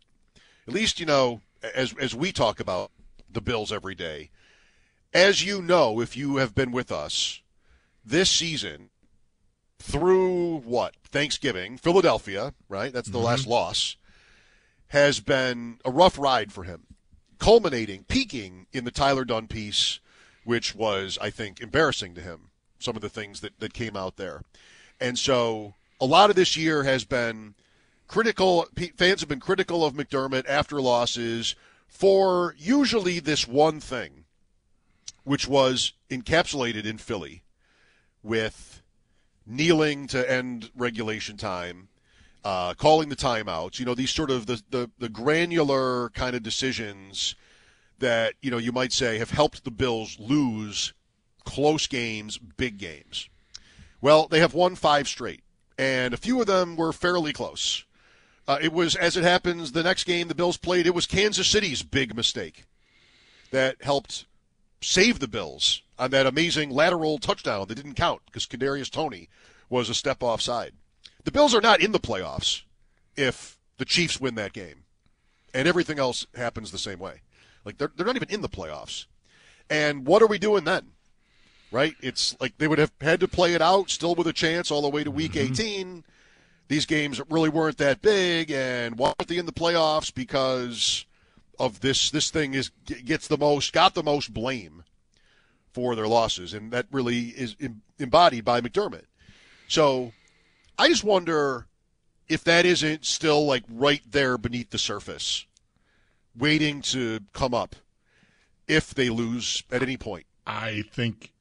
At 0.66 0.74
least 0.74 1.00
you 1.00 1.06
know, 1.06 1.40
as 1.74 1.94
as 1.98 2.14
we 2.14 2.32
talk 2.32 2.60
about 2.60 2.90
the 3.30 3.40
Bills 3.40 3.72
every 3.72 3.94
day, 3.94 4.30
as 5.12 5.44
you 5.44 5.62
know, 5.62 6.00
if 6.00 6.16
you 6.16 6.36
have 6.36 6.54
been 6.54 6.72
with 6.72 6.92
us 6.92 7.42
this 8.04 8.30
season 8.30 8.90
through 9.78 10.58
what 10.58 10.94
Thanksgiving, 11.04 11.78
Philadelphia, 11.78 12.54
right? 12.68 12.92
That's 12.92 13.08
the 13.08 13.18
mm-hmm. 13.18 13.26
last 13.26 13.46
loss. 13.46 13.96
Has 14.88 15.20
been 15.20 15.78
a 15.84 15.90
rough 15.90 16.18
ride 16.18 16.50
for 16.50 16.64
him, 16.64 16.86
culminating, 17.38 18.04
peaking 18.04 18.66
in 18.72 18.84
the 18.84 18.90
Tyler 18.90 19.24
Dunne 19.24 19.46
piece, 19.46 20.00
which 20.44 20.74
was, 20.74 21.18
I 21.20 21.28
think, 21.28 21.60
embarrassing 21.60 22.14
to 22.14 22.22
him. 22.22 22.50
Some 22.78 22.96
of 22.96 23.02
the 23.02 23.10
things 23.10 23.40
that, 23.40 23.60
that 23.60 23.74
came 23.74 23.96
out 23.96 24.16
there, 24.16 24.42
and 25.00 25.18
so 25.18 25.74
a 26.00 26.06
lot 26.06 26.30
of 26.30 26.36
this 26.36 26.56
year 26.56 26.84
has 26.84 27.04
been 27.04 27.54
critical. 28.06 28.66
Fans 28.96 29.20
have 29.20 29.28
been 29.28 29.40
critical 29.40 29.84
of 29.84 29.94
McDermott 29.94 30.48
after 30.48 30.80
losses 30.80 31.54
for 31.86 32.54
usually 32.58 33.18
this 33.18 33.46
one 33.48 33.80
thing, 33.80 34.24
which 35.24 35.48
was 35.48 35.92
encapsulated 36.10 36.84
in 36.84 36.98
Philly 36.98 37.42
with 38.22 38.82
kneeling 39.46 40.06
to 40.08 40.30
end 40.30 40.70
regulation 40.76 41.36
time, 41.36 41.88
uh, 42.44 42.74
calling 42.74 43.08
the 43.08 43.16
timeouts. 43.16 43.78
You 43.78 43.86
know, 43.86 43.94
these 43.94 44.10
sort 44.10 44.30
of 44.30 44.46
the, 44.46 44.62
the, 44.70 44.90
the 44.98 45.08
granular 45.08 46.10
kind 46.10 46.36
of 46.36 46.42
decisions 46.42 47.34
that, 47.98 48.34
you 48.40 48.50
know, 48.50 48.58
you 48.58 48.72
might 48.72 48.92
say 48.92 49.18
have 49.18 49.30
helped 49.30 49.64
the 49.64 49.70
Bills 49.70 50.18
lose 50.20 50.92
close 51.44 51.86
games, 51.86 52.38
big 52.38 52.78
games. 52.78 53.28
Well, 54.00 54.28
they 54.28 54.40
have 54.40 54.54
won 54.54 54.76
five 54.76 55.08
straight, 55.08 55.42
and 55.76 56.14
a 56.14 56.18
few 56.18 56.40
of 56.40 56.46
them 56.46 56.76
were 56.76 56.92
fairly 56.92 57.32
close. 57.32 57.84
Uh, 58.46 58.58
it 58.60 58.72
was, 58.72 58.94
as 58.94 59.16
it 59.16 59.24
happens, 59.24 59.72
the 59.72 59.82
next 59.82 60.04
game 60.04 60.28
the 60.28 60.34
Bills 60.34 60.56
played, 60.56 60.86
it 60.86 60.94
was 60.94 61.06
Kansas 61.06 61.46
City's 61.46 61.82
big 61.82 62.14
mistake 62.16 62.64
that 63.50 63.82
helped 63.82 64.26
save 64.80 65.18
the 65.18 65.28
Bills 65.28 65.82
on 65.98 66.10
that 66.12 66.26
amazing 66.26 66.70
lateral 66.70 67.18
touchdown 67.18 67.66
that 67.66 67.74
didn't 67.74 67.94
count 67.94 68.22
because 68.26 68.46
Kadarius 68.46 68.90
Toney 68.90 69.28
was 69.68 69.90
a 69.90 69.94
step 69.94 70.22
offside. 70.22 70.72
The 71.24 71.32
Bills 71.32 71.54
are 71.54 71.60
not 71.60 71.80
in 71.80 71.92
the 71.92 72.00
playoffs 72.00 72.62
if 73.16 73.58
the 73.76 73.84
Chiefs 73.84 74.20
win 74.20 74.34
that 74.36 74.52
game, 74.52 74.84
and 75.52 75.68
everything 75.68 75.98
else 75.98 76.26
happens 76.34 76.70
the 76.70 76.78
same 76.78 76.98
way. 76.98 77.20
Like 77.64 77.78
they're 77.78 77.92
they're 77.94 78.06
not 78.06 78.16
even 78.16 78.30
in 78.30 78.40
the 78.40 78.48
playoffs. 78.48 79.06
And 79.68 80.06
what 80.06 80.22
are 80.22 80.26
we 80.26 80.38
doing 80.38 80.64
then? 80.64 80.92
Right? 81.70 81.94
It's 82.00 82.36
like 82.40 82.56
they 82.58 82.66
would 82.66 82.78
have 82.78 82.92
had 83.00 83.20
to 83.20 83.28
play 83.28 83.54
it 83.54 83.62
out 83.62 83.90
still 83.90 84.14
with 84.14 84.26
a 84.26 84.32
chance 84.32 84.70
all 84.70 84.82
the 84.82 84.88
way 84.88 85.04
to 85.04 85.10
week 85.10 85.32
mm-hmm. 85.32 85.52
18. 85.52 86.04
These 86.68 86.86
games 86.86 87.20
really 87.30 87.48
weren't 87.48 87.78
that 87.78 88.02
big 88.02 88.50
and 88.50 88.98
why 88.98 89.08
aren't 89.18 89.28
they 89.28 89.38
in 89.38 89.46
the 89.46 89.52
playoffs 89.52 90.14
because 90.14 91.06
of 91.58 91.80
this 91.80 92.10
this 92.10 92.30
thing 92.30 92.54
is 92.54 92.70
gets 93.04 93.26
the 93.26 93.36
most 93.36 93.72
got 93.72 93.94
the 93.94 94.02
most 94.02 94.32
blame 94.32 94.84
for 95.72 95.94
their 95.96 96.06
losses 96.06 96.54
and 96.54 96.72
that 96.72 96.86
really 96.90 97.28
is 97.28 97.56
embodied 97.98 98.44
by 98.44 98.60
McDermott. 98.60 99.04
So 99.66 100.12
I 100.78 100.88
just 100.88 101.04
wonder 101.04 101.66
if 102.28 102.44
that 102.44 102.64
isn't 102.64 103.04
still 103.04 103.46
like 103.46 103.64
right 103.68 104.02
there 104.10 104.38
beneath 104.38 104.70
the 104.70 104.78
surface 104.78 105.46
waiting 106.36 106.80
to 106.82 107.20
come 107.32 107.54
up 107.54 107.74
if 108.66 108.94
they 108.94 109.08
lose 109.10 109.62
at 109.70 109.82
any 109.82 109.96
point. 109.96 110.26
I 110.46 110.84
think 110.92 111.32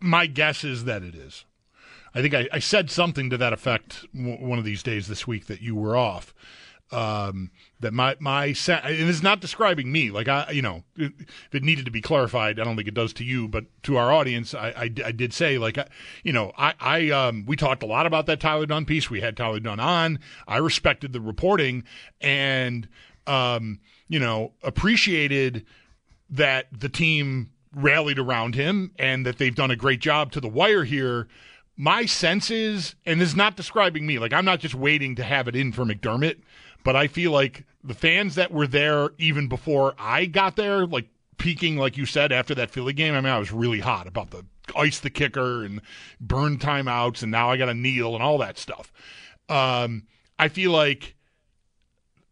my 0.00 0.26
guess 0.26 0.64
is 0.64 0.84
that 0.84 1.02
it 1.02 1.14
is. 1.14 1.44
I 2.14 2.22
think 2.22 2.34
I, 2.34 2.48
I 2.52 2.58
said 2.58 2.90
something 2.90 3.30
to 3.30 3.36
that 3.38 3.52
effect 3.52 4.04
w- 4.14 4.36
one 4.44 4.58
of 4.58 4.64
these 4.64 4.82
days 4.82 5.06
this 5.06 5.26
week 5.26 5.46
that 5.46 5.60
you 5.60 5.74
were 5.74 5.96
off. 5.96 6.34
Um, 6.92 7.52
that 7.78 7.92
my 7.92 8.16
my 8.18 8.52
sen- 8.52 8.82
and 8.82 9.08
it's 9.08 9.22
not 9.22 9.40
describing 9.40 9.92
me 9.92 10.10
like 10.10 10.26
I 10.26 10.50
you 10.50 10.60
know 10.60 10.82
if 10.96 11.12
it 11.52 11.62
needed 11.62 11.84
to 11.84 11.92
be 11.92 12.00
clarified 12.00 12.58
I 12.58 12.64
don't 12.64 12.74
think 12.74 12.88
it 12.88 12.94
does 12.94 13.12
to 13.12 13.24
you 13.24 13.46
but 13.46 13.66
to 13.84 13.96
our 13.96 14.10
audience 14.10 14.54
I, 14.54 14.70
I, 14.70 14.82
I 15.04 15.12
did 15.12 15.32
say 15.32 15.56
like 15.56 15.78
I, 15.78 15.86
you 16.24 16.32
know 16.32 16.50
I 16.58 16.74
I 16.80 17.10
um 17.10 17.44
we 17.46 17.54
talked 17.54 17.84
a 17.84 17.86
lot 17.86 18.06
about 18.06 18.26
that 18.26 18.40
Tyler 18.40 18.66
Dunne 18.66 18.86
piece 18.86 19.08
we 19.08 19.20
had 19.20 19.36
Tyler 19.36 19.60
Dunne 19.60 19.78
on 19.78 20.18
I 20.48 20.56
respected 20.56 21.12
the 21.12 21.20
reporting 21.20 21.84
and 22.20 22.88
um 23.28 23.78
you 24.08 24.18
know 24.18 24.54
appreciated 24.64 25.66
that 26.28 26.66
the 26.76 26.88
team 26.88 27.50
rallied 27.74 28.18
around 28.18 28.54
him 28.54 28.92
and 28.98 29.24
that 29.26 29.38
they've 29.38 29.54
done 29.54 29.70
a 29.70 29.76
great 29.76 30.00
job 30.00 30.32
to 30.32 30.40
the 30.40 30.48
wire 30.48 30.84
here. 30.84 31.28
My 31.76 32.04
sense 32.06 32.50
is, 32.50 32.94
and 33.06 33.20
this 33.20 33.30
is 33.30 33.36
not 33.36 33.56
describing 33.56 34.06
me, 34.06 34.18
like 34.18 34.32
I'm 34.32 34.44
not 34.44 34.60
just 34.60 34.74
waiting 34.74 35.16
to 35.16 35.22
have 35.22 35.48
it 35.48 35.56
in 35.56 35.72
for 35.72 35.84
McDermott, 35.84 36.40
but 36.84 36.96
I 36.96 37.06
feel 37.06 37.32
like 37.32 37.64
the 37.82 37.94
fans 37.94 38.34
that 38.34 38.52
were 38.52 38.66
there 38.66 39.10
even 39.18 39.48
before 39.48 39.94
I 39.98 40.26
got 40.26 40.56
there, 40.56 40.86
like 40.86 41.06
peaking, 41.38 41.76
like 41.76 41.96
you 41.96 42.06
said, 42.06 42.32
after 42.32 42.54
that 42.54 42.70
Philly 42.70 42.92
game, 42.92 43.14
I 43.14 43.20
mean, 43.20 43.32
I 43.32 43.38
was 43.38 43.52
really 43.52 43.80
hot 43.80 44.06
about 44.06 44.30
the 44.30 44.44
ice 44.76 45.00
the 45.00 45.10
kicker 45.10 45.64
and 45.64 45.80
burn 46.20 46.58
timeouts, 46.58 47.22
and 47.22 47.32
now 47.32 47.50
I 47.50 47.56
got 47.56 47.66
to 47.66 47.74
kneel 47.74 48.14
and 48.14 48.22
all 48.22 48.38
that 48.38 48.58
stuff. 48.58 48.92
Um, 49.48 50.04
I 50.38 50.48
feel 50.48 50.70
like 50.70 51.16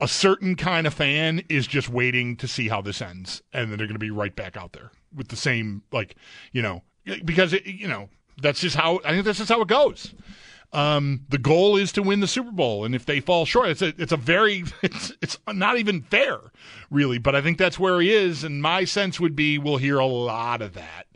a 0.01 0.09
certain 0.09 0.55
kind 0.55 0.87
of 0.87 0.95
fan 0.95 1.43
is 1.49 1.67
just 1.67 1.89
waiting 1.89 2.37
to 2.37 2.49
see 2.49 2.69
how 2.69 2.81
this 2.81 3.03
ends, 3.03 3.43
and 3.53 3.71
then 3.71 3.79
they're 3.79 3.87
going 3.87 3.95
to 3.95 3.99
be 3.99 4.11
right 4.11 4.35
back 4.35 4.57
out 4.57 4.73
there 4.73 4.91
with 5.15 5.29
the 5.29 5.37
same, 5.37 5.83
like, 5.93 6.15
you 6.53 6.63
know, 6.63 6.83
because 7.25 7.53
it, 7.53 7.67
you 7.67 7.89
know 7.89 8.09
that's 8.41 8.61
just 8.61 8.77
how 8.77 9.01
I 9.05 9.13
think 9.13 9.25
that's 9.25 9.39
just 9.39 9.51
how 9.51 9.61
it 9.63 9.69
goes. 9.69 10.15
Um, 10.71 11.25
the 11.31 11.39
goal 11.39 11.79
is 11.79 11.93
to 11.93 12.03
win 12.03 12.21
the 12.21 12.27
Super 12.27 12.53
Bowl, 12.53 12.85
and 12.85 12.95
if 12.95 13.07
they 13.07 13.21
fall 13.21 13.47
short, 13.47 13.71
it's 13.71 13.83
a 13.83 13.95
it's 13.99 14.13
a 14.13 14.17
very 14.17 14.65
it's 14.83 15.13
it's 15.23 15.39
not 15.53 15.79
even 15.79 16.03
fair, 16.03 16.39
really. 16.91 17.19
But 17.19 17.35
I 17.35 17.41
think 17.41 17.59
that's 17.59 17.79
where 17.79 18.01
he 18.01 18.13
is, 18.13 18.45
and 18.45 18.63
my 18.63 18.85
sense 18.85 19.19
would 19.19 19.35
be 19.35 19.59
we'll 19.59 19.79
hear 19.79 19.99
a 19.99 20.07
lot 20.07 20.63
of 20.63 20.75
that. 20.75 21.07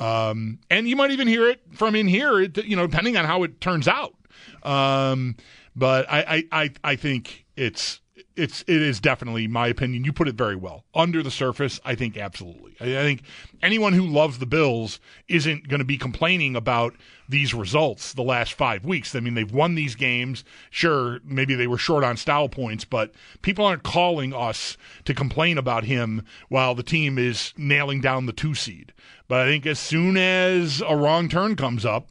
Um, 0.00 0.60
and 0.70 0.88
you 0.88 0.94
might 0.94 1.10
even 1.10 1.26
hear 1.26 1.48
it 1.48 1.60
from 1.72 1.96
in 1.96 2.06
here, 2.06 2.40
you 2.40 2.76
know, 2.76 2.86
depending 2.86 3.16
on 3.16 3.24
how 3.24 3.42
it 3.42 3.60
turns 3.60 3.88
out. 3.88 4.14
Um, 4.62 5.36
but 5.74 6.06
I, 6.08 6.44
I, 6.52 6.62
I, 6.62 6.70
I 6.84 6.96
think 6.96 7.46
it's 7.56 8.00
it's 8.36 8.62
it 8.66 8.82
is 8.82 9.00
definitely 9.00 9.46
my 9.46 9.68
opinion. 9.68 10.04
You 10.04 10.12
put 10.12 10.28
it 10.28 10.34
very 10.34 10.56
well. 10.56 10.84
Under 10.94 11.22
the 11.22 11.30
surface, 11.30 11.80
I 11.84 11.94
think 11.94 12.16
absolutely. 12.16 12.76
I, 12.80 12.98
I 12.98 13.02
think 13.02 13.22
anyone 13.62 13.92
who 13.92 14.06
loves 14.06 14.38
the 14.38 14.46
Bills 14.46 15.00
isn't 15.28 15.68
going 15.68 15.80
to 15.80 15.84
be 15.84 15.98
complaining 15.98 16.56
about 16.56 16.94
these 17.28 17.52
results 17.54 18.12
the 18.12 18.22
last 18.22 18.54
five 18.54 18.84
weeks. 18.84 19.14
I 19.14 19.20
mean, 19.20 19.34
they've 19.34 19.50
won 19.50 19.74
these 19.74 19.94
games. 19.94 20.44
Sure, 20.70 21.20
maybe 21.24 21.54
they 21.54 21.66
were 21.66 21.78
short 21.78 22.04
on 22.04 22.16
style 22.16 22.48
points, 22.48 22.84
but 22.84 23.12
people 23.42 23.64
aren't 23.64 23.82
calling 23.82 24.32
us 24.32 24.76
to 25.04 25.14
complain 25.14 25.58
about 25.58 25.84
him 25.84 26.24
while 26.48 26.74
the 26.74 26.82
team 26.82 27.18
is 27.18 27.52
nailing 27.56 28.00
down 28.00 28.26
the 28.26 28.32
two 28.32 28.54
seed. 28.54 28.92
But 29.28 29.40
I 29.40 29.46
think 29.46 29.66
as 29.66 29.78
soon 29.78 30.16
as 30.16 30.82
a 30.86 30.96
wrong 30.96 31.28
turn 31.28 31.56
comes 31.56 31.84
up, 31.84 32.08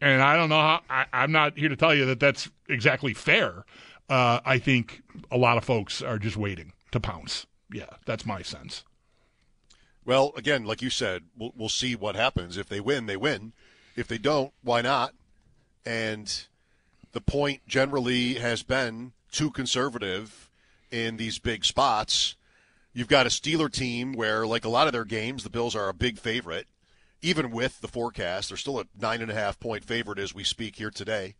and 0.00 0.22
I 0.22 0.36
don't 0.36 0.48
know 0.48 0.60
how, 0.60 0.80
I, 0.88 1.06
I'm 1.12 1.32
not 1.32 1.58
here 1.58 1.70
to 1.70 1.76
tell 1.76 1.94
you 1.94 2.06
that 2.06 2.20
that's 2.20 2.48
exactly 2.68 3.14
fair 3.14 3.64
uh, 4.08 4.40
I 4.44 4.58
think 4.58 5.02
a 5.30 5.36
lot 5.36 5.58
of 5.58 5.64
folks 5.64 6.02
are 6.02 6.18
just 6.18 6.36
waiting 6.36 6.72
to 6.92 7.00
pounce. 7.00 7.46
Yeah, 7.72 7.90
that's 8.06 8.24
my 8.24 8.42
sense. 8.42 8.84
Well, 10.04 10.32
again, 10.36 10.64
like 10.64 10.80
you 10.80 10.90
said, 10.90 11.24
we'll, 11.36 11.52
we'll 11.54 11.68
see 11.68 11.94
what 11.94 12.16
happens. 12.16 12.56
If 12.56 12.68
they 12.68 12.80
win, 12.80 13.06
they 13.06 13.16
win. 13.16 13.52
If 13.94 14.08
they 14.08 14.18
don't, 14.18 14.52
why 14.62 14.80
not? 14.80 15.12
And 15.84 16.46
the 17.12 17.20
point 17.20 17.60
generally 17.66 18.34
has 18.34 18.62
been 18.62 19.12
too 19.30 19.50
conservative 19.50 20.48
in 20.90 21.16
these 21.16 21.38
big 21.38 21.64
spots. 21.64 22.36
You've 22.94 23.08
got 23.08 23.26
a 23.26 23.30
Steeler 23.30 23.70
team 23.70 24.12
where, 24.12 24.46
like 24.46 24.64
a 24.64 24.70
lot 24.70 24.86
of 24.86 24.92
their 24.92 25.04
games, 25.04 25.44
the 25.44 25.50
Bills 25.50 25.76
are 25.76 25.88
a 25.88 25.94
big 25.94 26.18
favorite. 26.18 26.66
Even 27.20 27.50
with 27.50 27.80
the 27.80 27.88
forecast, 27.88 28.48
they're 28.48 28.56
still 28.56 28.80
a 28.80 28.86
nine 28.98 29.20
and 29.20 29.30
a 29.30 29.34
half 29.34 29.58
point 29.60 29.84
favorite 29.84 30.18
as 30.18 30.34
we 30.34 30.44
speak 30.44 30.76
here 30.76 30.90
today. 30.90 31.34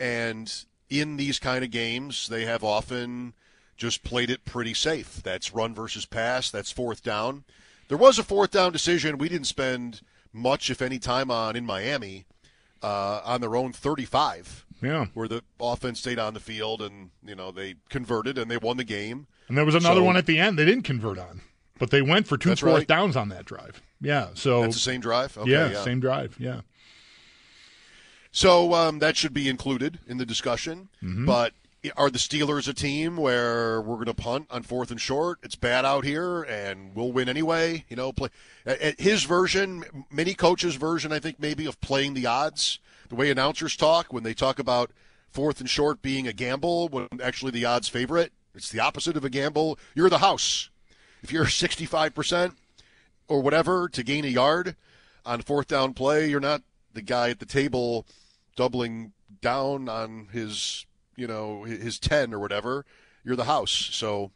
And 0.00 0.52
in 0.90 1.16
these 1.16 1.38
kind 1.38 1.64
of 1.64 1.70
games, 1.70 2.28
they 2.28 2.44
have 2.44 2.62
often 2.62 3.34
just 3.76 4.04
played 4.04 4.30
it 4.30 4.44
pretty 4.44 4.74
safe. 4.74 5.22
That's 5.22 5.52
run 5.54 5.74
versus 5.74 6.06
pass. 6.06 6.50
That's 6.50 6.70
fourth 6.70 7.02
down. 7.02 7.44
There 7.88 7.98
was 7.98 8.18
a 8.18 8.22
fourth 8.22 8.50
down 8.50 8.72
decision 8.72 9.18
we 9.18 9.28
didn't 9.28 9.46
spend 9.46 10.00
much, 10.32 10.70
if 10.70 10.80
any, 10.80 10.98
time 10.98 11.30
on 11.30 11.56
in 11.56 11.66
Miami 11.66 12.24
uh, 12.82 13.20
on 13.24 13.40
their 13.40 13.56
own 13.56 13.72
35. 13.72 14.66
Yeah, 14.82 15.06
where 15.14 15.28
the 15.28 15.42
offense 15.58 16.00
stayed 16.00 16.18
on 16.18 16.34
the 16.34 16.40
field 16.40 16.82
and 16.82 17.10
you 17.24 17.34
know 17.34 17.50
they 17.50 17.76
converted 17.88 18.36
and 18.36 18.50
they 18.50 18.58
won 18.58 18.76
the 18.76 18.84
game. 18.84 19.26
And 19.48 19.56
there 19.56 19.64
was 19.64 19.74
another 19.74 20.00
so, 20.00 20.04
one 20.04 20.16
at 20.16 20.26
the 20.26 20.38
end 20.38 20.58
they 20.58 20.64
didn't 20.64 20.82
convert 20.82 21.18
on, 21.18 21.40
but 21.78 21.90
they 21.90 22.02
went 22.02 22.26
for 22.26 22.36
two 22.36 22.54
fourth 22.56 22.62
right. 22.62 22.86
downs 22.86 23.16
on 23.16 23.30
that 23.30 23.46
drive. 23.46 23.80
Yeah, 24.00 24.28
so 24.34 24.62
that's 24.62 24.74
the 24.74 24.80
same 24.80 25.00
drive. 25.00 25.38
Okay, 25.38 25.50
yeah, 25.50 25.70
yeah, 25.70 25.84
same 25.84 26.00
drive. 26.00 26.36
Yeah. 26.38 26.60
So 28.34 28.74
um, 28.74 28.98
that 28.98 29.16
should 29.16 29.32
be 29.32 29.48
included 29.48 30.00
in 30.08 30.18
the 30.18 30.26
discussion. 30.26 30.88
Mm-hmm. 31.00 31.24
But 31.24 31.52
are 31.96 32.10
the 32.10 32.18
Steelers 32.18 32.66
a 32.66 32.74
team 32.74 33.16
where 33.16 33.80
we're 33.80 33.94
going 33.94 34.06
to 34.06 34.14
punt 34.14 34.48
on 34.50 34.64
fourth 34.64 34.90
and 34.90 35.00
short? 35.00 35.38
It's 35.44 35.54
bad 35.54 35.84
out 35.84 36.04
here, 36.04 36.42
and 36.42 36.96
we'll 36.96 37.12
win 37.12 37.28
anyway. 37.28 37.84
You 37.88 37.94
know, 37.94 38.12
play 38.12 38.30
his 38.98 39.22
version, 39.22 39.84
many 40.10 40.34
coaches' 40.34 40.74
version, 40.74 41.12
I 41.12 41.20
think 41.20 41.38
maybe 41.38 41.64
of 41.64 41.80
playing 41.80 42.14
the 42.14 42.26
odds. 42.26 42.80
The 43.08 43.14
way 43.14 43.30
announcers 43.30 43.76
talk 43.76 44.12
when 44.12 44.24
they 44.24 44.34
talk 44.34 44.58
about 44.58 44.90
fourth 45.30 45.60
and 45.60 45.70
short 45.70 46.02
being 46.02 46.26
a 46.26 46.32
gamble, 46.32 46.88
when 46.88 47.08
actually 47.22 47.52
the 47.52 47.64
odds 47.64 47.86
favorite. 47.86 48.32
It's 48.52 48.68
the 48.68 48.80
opposite 48.80 49.16
of 49.16 49.24
a 49.24 49.30
gamble. 49.30 49.78
You're 49.94 50.10
the 50.10 50.18
house. 50.18 50.70
If 51.22 51.30
you're 51.30 51.44
65% 51.44 52.56
or 53.28 53.40
whatever 53.40 53.88
to 53.90 54.02
gain 54.02 54.24
a 54.24 54.28
yard 54.28 54.74
on 55.24 55.40
fourth 55.40 55.68
down 55.68 55.94
play, 55.94 56.28
you're 56.28 56.40
not 56.40 56.62
the 56.94 57.02
guy 57.02 57.30
at 57.30 57.38
the 57.38 57.46
table 57.46 58.06
doubling 58.56 59.12
down 59.40 59.88
on 59.88 60.28
his, 60.32 60.86
you 61.16 61.26
know, 61.26 61.64
his 61.64 61.98
10 61.98 62.32
or 62.32 62.38
whatever, 62.38 62.84
you're 63.24 63.36
the 63.36 63.44
house. 63.44 63.72
So 63.92 64.30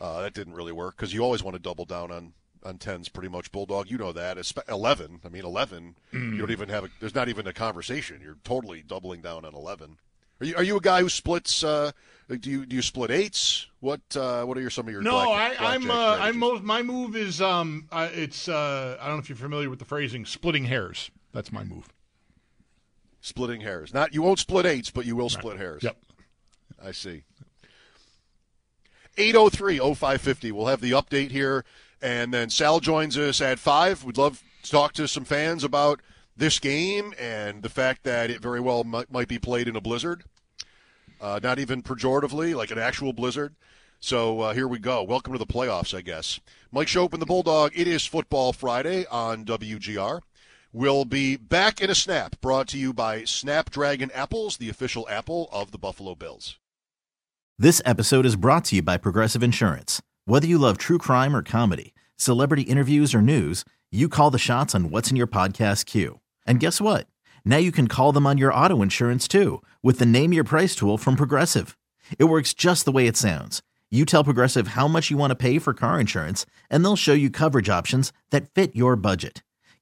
uh, 0.00 0.22
that 0.22 0.34
didn't 0.34 0.54
really 0.54 0.72
work 0.72 0.96
because 0.96 1.12
you 1.12 1.22
always 1.22 1.42
want 1.42 1.54
to 1.54 1.62
double 1.62 1.84
down 1.84 2.10
on 2.10 2.32
on 2.64 2.78
10s 2.78 3.12
pretty 3.12 3.28
much. 3.28 3.52
Bulldog 3.52 3.90
you 3.90 3.98
know 3.98 4.12
that 4.12 4.38
it's 4.38 4.54
11 4.70 5.20
i 5.22 5.28
mean 5.28 5.44
11 5.44 5.96
mm. 6.14 6.32
you 6.32 6.38
don't 6.38 6.50
even 6.50 6.70
have 6.70 6.84
a 6.84 6.88
there's 6.98 7.14
not 7.14 7.28
even 7.28 7.46
a 7.46 7.52
conversation. 7.52 8.20
You're 8.22 8.38
totally 8.42 8.82
doubling 8.82 9.20
down 9.20 9.44
on 9.44 9.54
11 9.54 9.98
are 10.40 10.46
you, 10.46 10.56
are 10.56 10.62
you 10.62 10.76
a 10.76 10.80
guy 10.80 11.00
who 11.00 11.08
splits 11.08 11.62
uh, 11.62 11.92
do 12.28 12.50
you 12.50 12.66
do 12.66 12.74
you 12.74 12.82
split 12.82 13.10
eights? 13.10 13.66
What 13.80 14.00
uh, 14.16 14.44
what 14.44 14.56
are 14.56 14.60
your 14.60 14.70
some 14.70 14.86
of 14.86 14.92
your 14.92 15.02
no 15.02 15.12
black, 15.12 15.60
I, 15.60 15.74
am 15.74 15.90
uh, 15.90 16.16
I'm 16.18 16.64
my 16.64 16.82
move 16.82 17.16
is 17.16 17.40
um 17.40 17.86
it's 17.92 18.48
uh, 18.48 18.96
I 19.00 19.06
don't 19.06 19.16
know 19.16 19.20
if 19.20 19.28
you're 19.28 19.36
familiar 19.36 19.70
with 19.70 19.78
the 19.78 19.84
phrasing 19.84 20.24
splitting 20.24 20.64
hairs. 20.64 21.10
That's 21.32 21.52
my 21.52 21.64
move 21.64 21.93
splitting 23.24 23.62
hairs. 23.62 23.94
Not 23.94 24.14
you 24.14 24.22
won't 24.22 24.38
split 24.38 24.66
eights, 24.66 24.90
but 24.90 25.06
you 25.06 25.16
will 25.16 25.30
split 25.30 25.56
hairs. 25.56 25.82
Yep. 25.82 25.96
I 26.84 26.92
see. 26.92 27.24
803-0550. 29.16 30.52
We'll 30.52 30.66
have 30.66 30.80
the 30.80 30.90
update 30.90 31.30
here. 31.30 31.64
And 32.02 32.34
then 32.34 32.50
Sal 32.50 32.80
joins 32.80 33.16
us 33.16 33.40
at 33.40 33.58
5. 33.58 34.04
We'd 34.04 34.18
love 34.18 34.42
to 34.62 34.70
talk 34.70 34.92
to 34.94 35.08
some 35.08 35.24
fans 35.24 35.64
about 35.64 36.00
this 36.36 36.58
game 36.58 37.14
and 37.18 37.62
the 37.62 37.68
fact 37.68 38.02
that 38.02 38.30
it 38.30 38.42
very 38.42 38.60
well 38.60 38.84
might, 38.84 39.10
might 39.10 39.28
be 39.28 39.38
played 39.38 39.68
in 39.68 39.76
a 39.76 39.80
blizzard. 39.80 40.24
Uh, 41.20 41.40
not 41.42 41.58
even 41.58 41.82
pejoratively, 41.82 42.54
like 42.54 42.70
an 42.70 42.78
actual 42.78 43.12
blizzard. 43.14 43.54
So 44.00 44.40
uh, 44.40 44.52
here 44.52 44.68
we 44.68 44.78
go. 44.78 45.02
Welcome 45.02 45.32
to 45.32 45.38
the 45.38 45.46
playoffs, 45.46 45.96
I 45.96 46.02
guess. 46.02 46.40
Mike 46.70 46.88
Schopp 46.88 47.14
and 47.14 47.22
the 47.22 47.26
Bulldog. 47.26 47.72
It 47.74 47.88
is 47.88 48.04
Football 48.04 48.52
Friday 48.52 49.06
on 49.06 49.46
WGR 49.46 50.20
will 50.74 51.04
be 51.04 51.36
back 51.36 51.80
in 51.80 51.88
a 51.88 51.94
snap, 51.94 52.40
brought 52.40 52.66
to 52.66 52.76
you 52.76 52.92
by 52.92 53.22
Snapdragon 53.22 54.10
Apples, 54.10 54.56
the 54.56 54.68
official 54.68 55.06
apple 55.08 55.48
of 55.52 55.70
the 55.70 55.78
Buffalo 55.78 56.16
Bills. 56.16 56.58
This 57.56 57.80
episode 57.84 58.26
is 58.26 58.34
brought 58.34 58.64
to 58.66 58.76
you 58.76 58.82
by 58.82 58.96
Progressive 58.96 59.44
Insurance. 59.44 60.02
Whether 60.24 60.48
you 60.48 60.58
love 60.58 60.76
true 60.76 60.98
crime 60.98 61.36
or 61.36 61.42
comedy, 61.42 61.94
celebrity 62.16 62.62
interviews 62.62 63.14
or 63.14 63.22
news, 63.22 63.64
you 63.92 64.08
call 64.08 64.32
the 64.32 64.38
shots 64.38 64.74
on 64.74 64.90
what's 64.90 65.12
in 65.12 65.16
your 65.16 65.28
podcast 65.28 65.86
queue. 65.86 66.18
And 66.44 66.58
guess 66.58 66.80
what? 66.80 67.06
Now 67.44 67.58
you 67.58 67.70
can 67.70 67.86
call 67.86 68.10
them 68.10 68.26
on 68.26 68.36
your 68.36 68.52
auto 68.52 68.82
insurance 68.82 69.28
too 69.28 69.62
with 69.80 70.00
the 70.00 70.06
Name 70.06 70.32
Your 70.32 70.42
Price 70.42 70.74
tool 70.74 70.98
from 70.98 71.14
Progressive. 71.14 71.78
It 72.18 72.24
works 72.24 72.52
just 72.52 72.84
the 72.84 72.90
way 72.90 73.06
it 73.06 73.16
sounds. 73.16 73.62
You 73.92 74.04
tell 74.04 74.24
Progressive 74.24 74.68
how 74.68 74.88
much 74.88 75.08
you 75.08 75.16
want 75.16 75.30
to 75.30 75.36
pay 75.36 75.60
for 75.60 75.72
car 75.72 76.00
insurance, 76.00 76.44
and 76.68 76.84
they'll 76.84 76.96
show 76.96 77.12
you 77.12 77.30
coverage 77.30 77.68
options 77.68 78.12
that 78.30 78.52
fit 78.54 78.74
your 78.74 78.96
budget. 78.96 79.44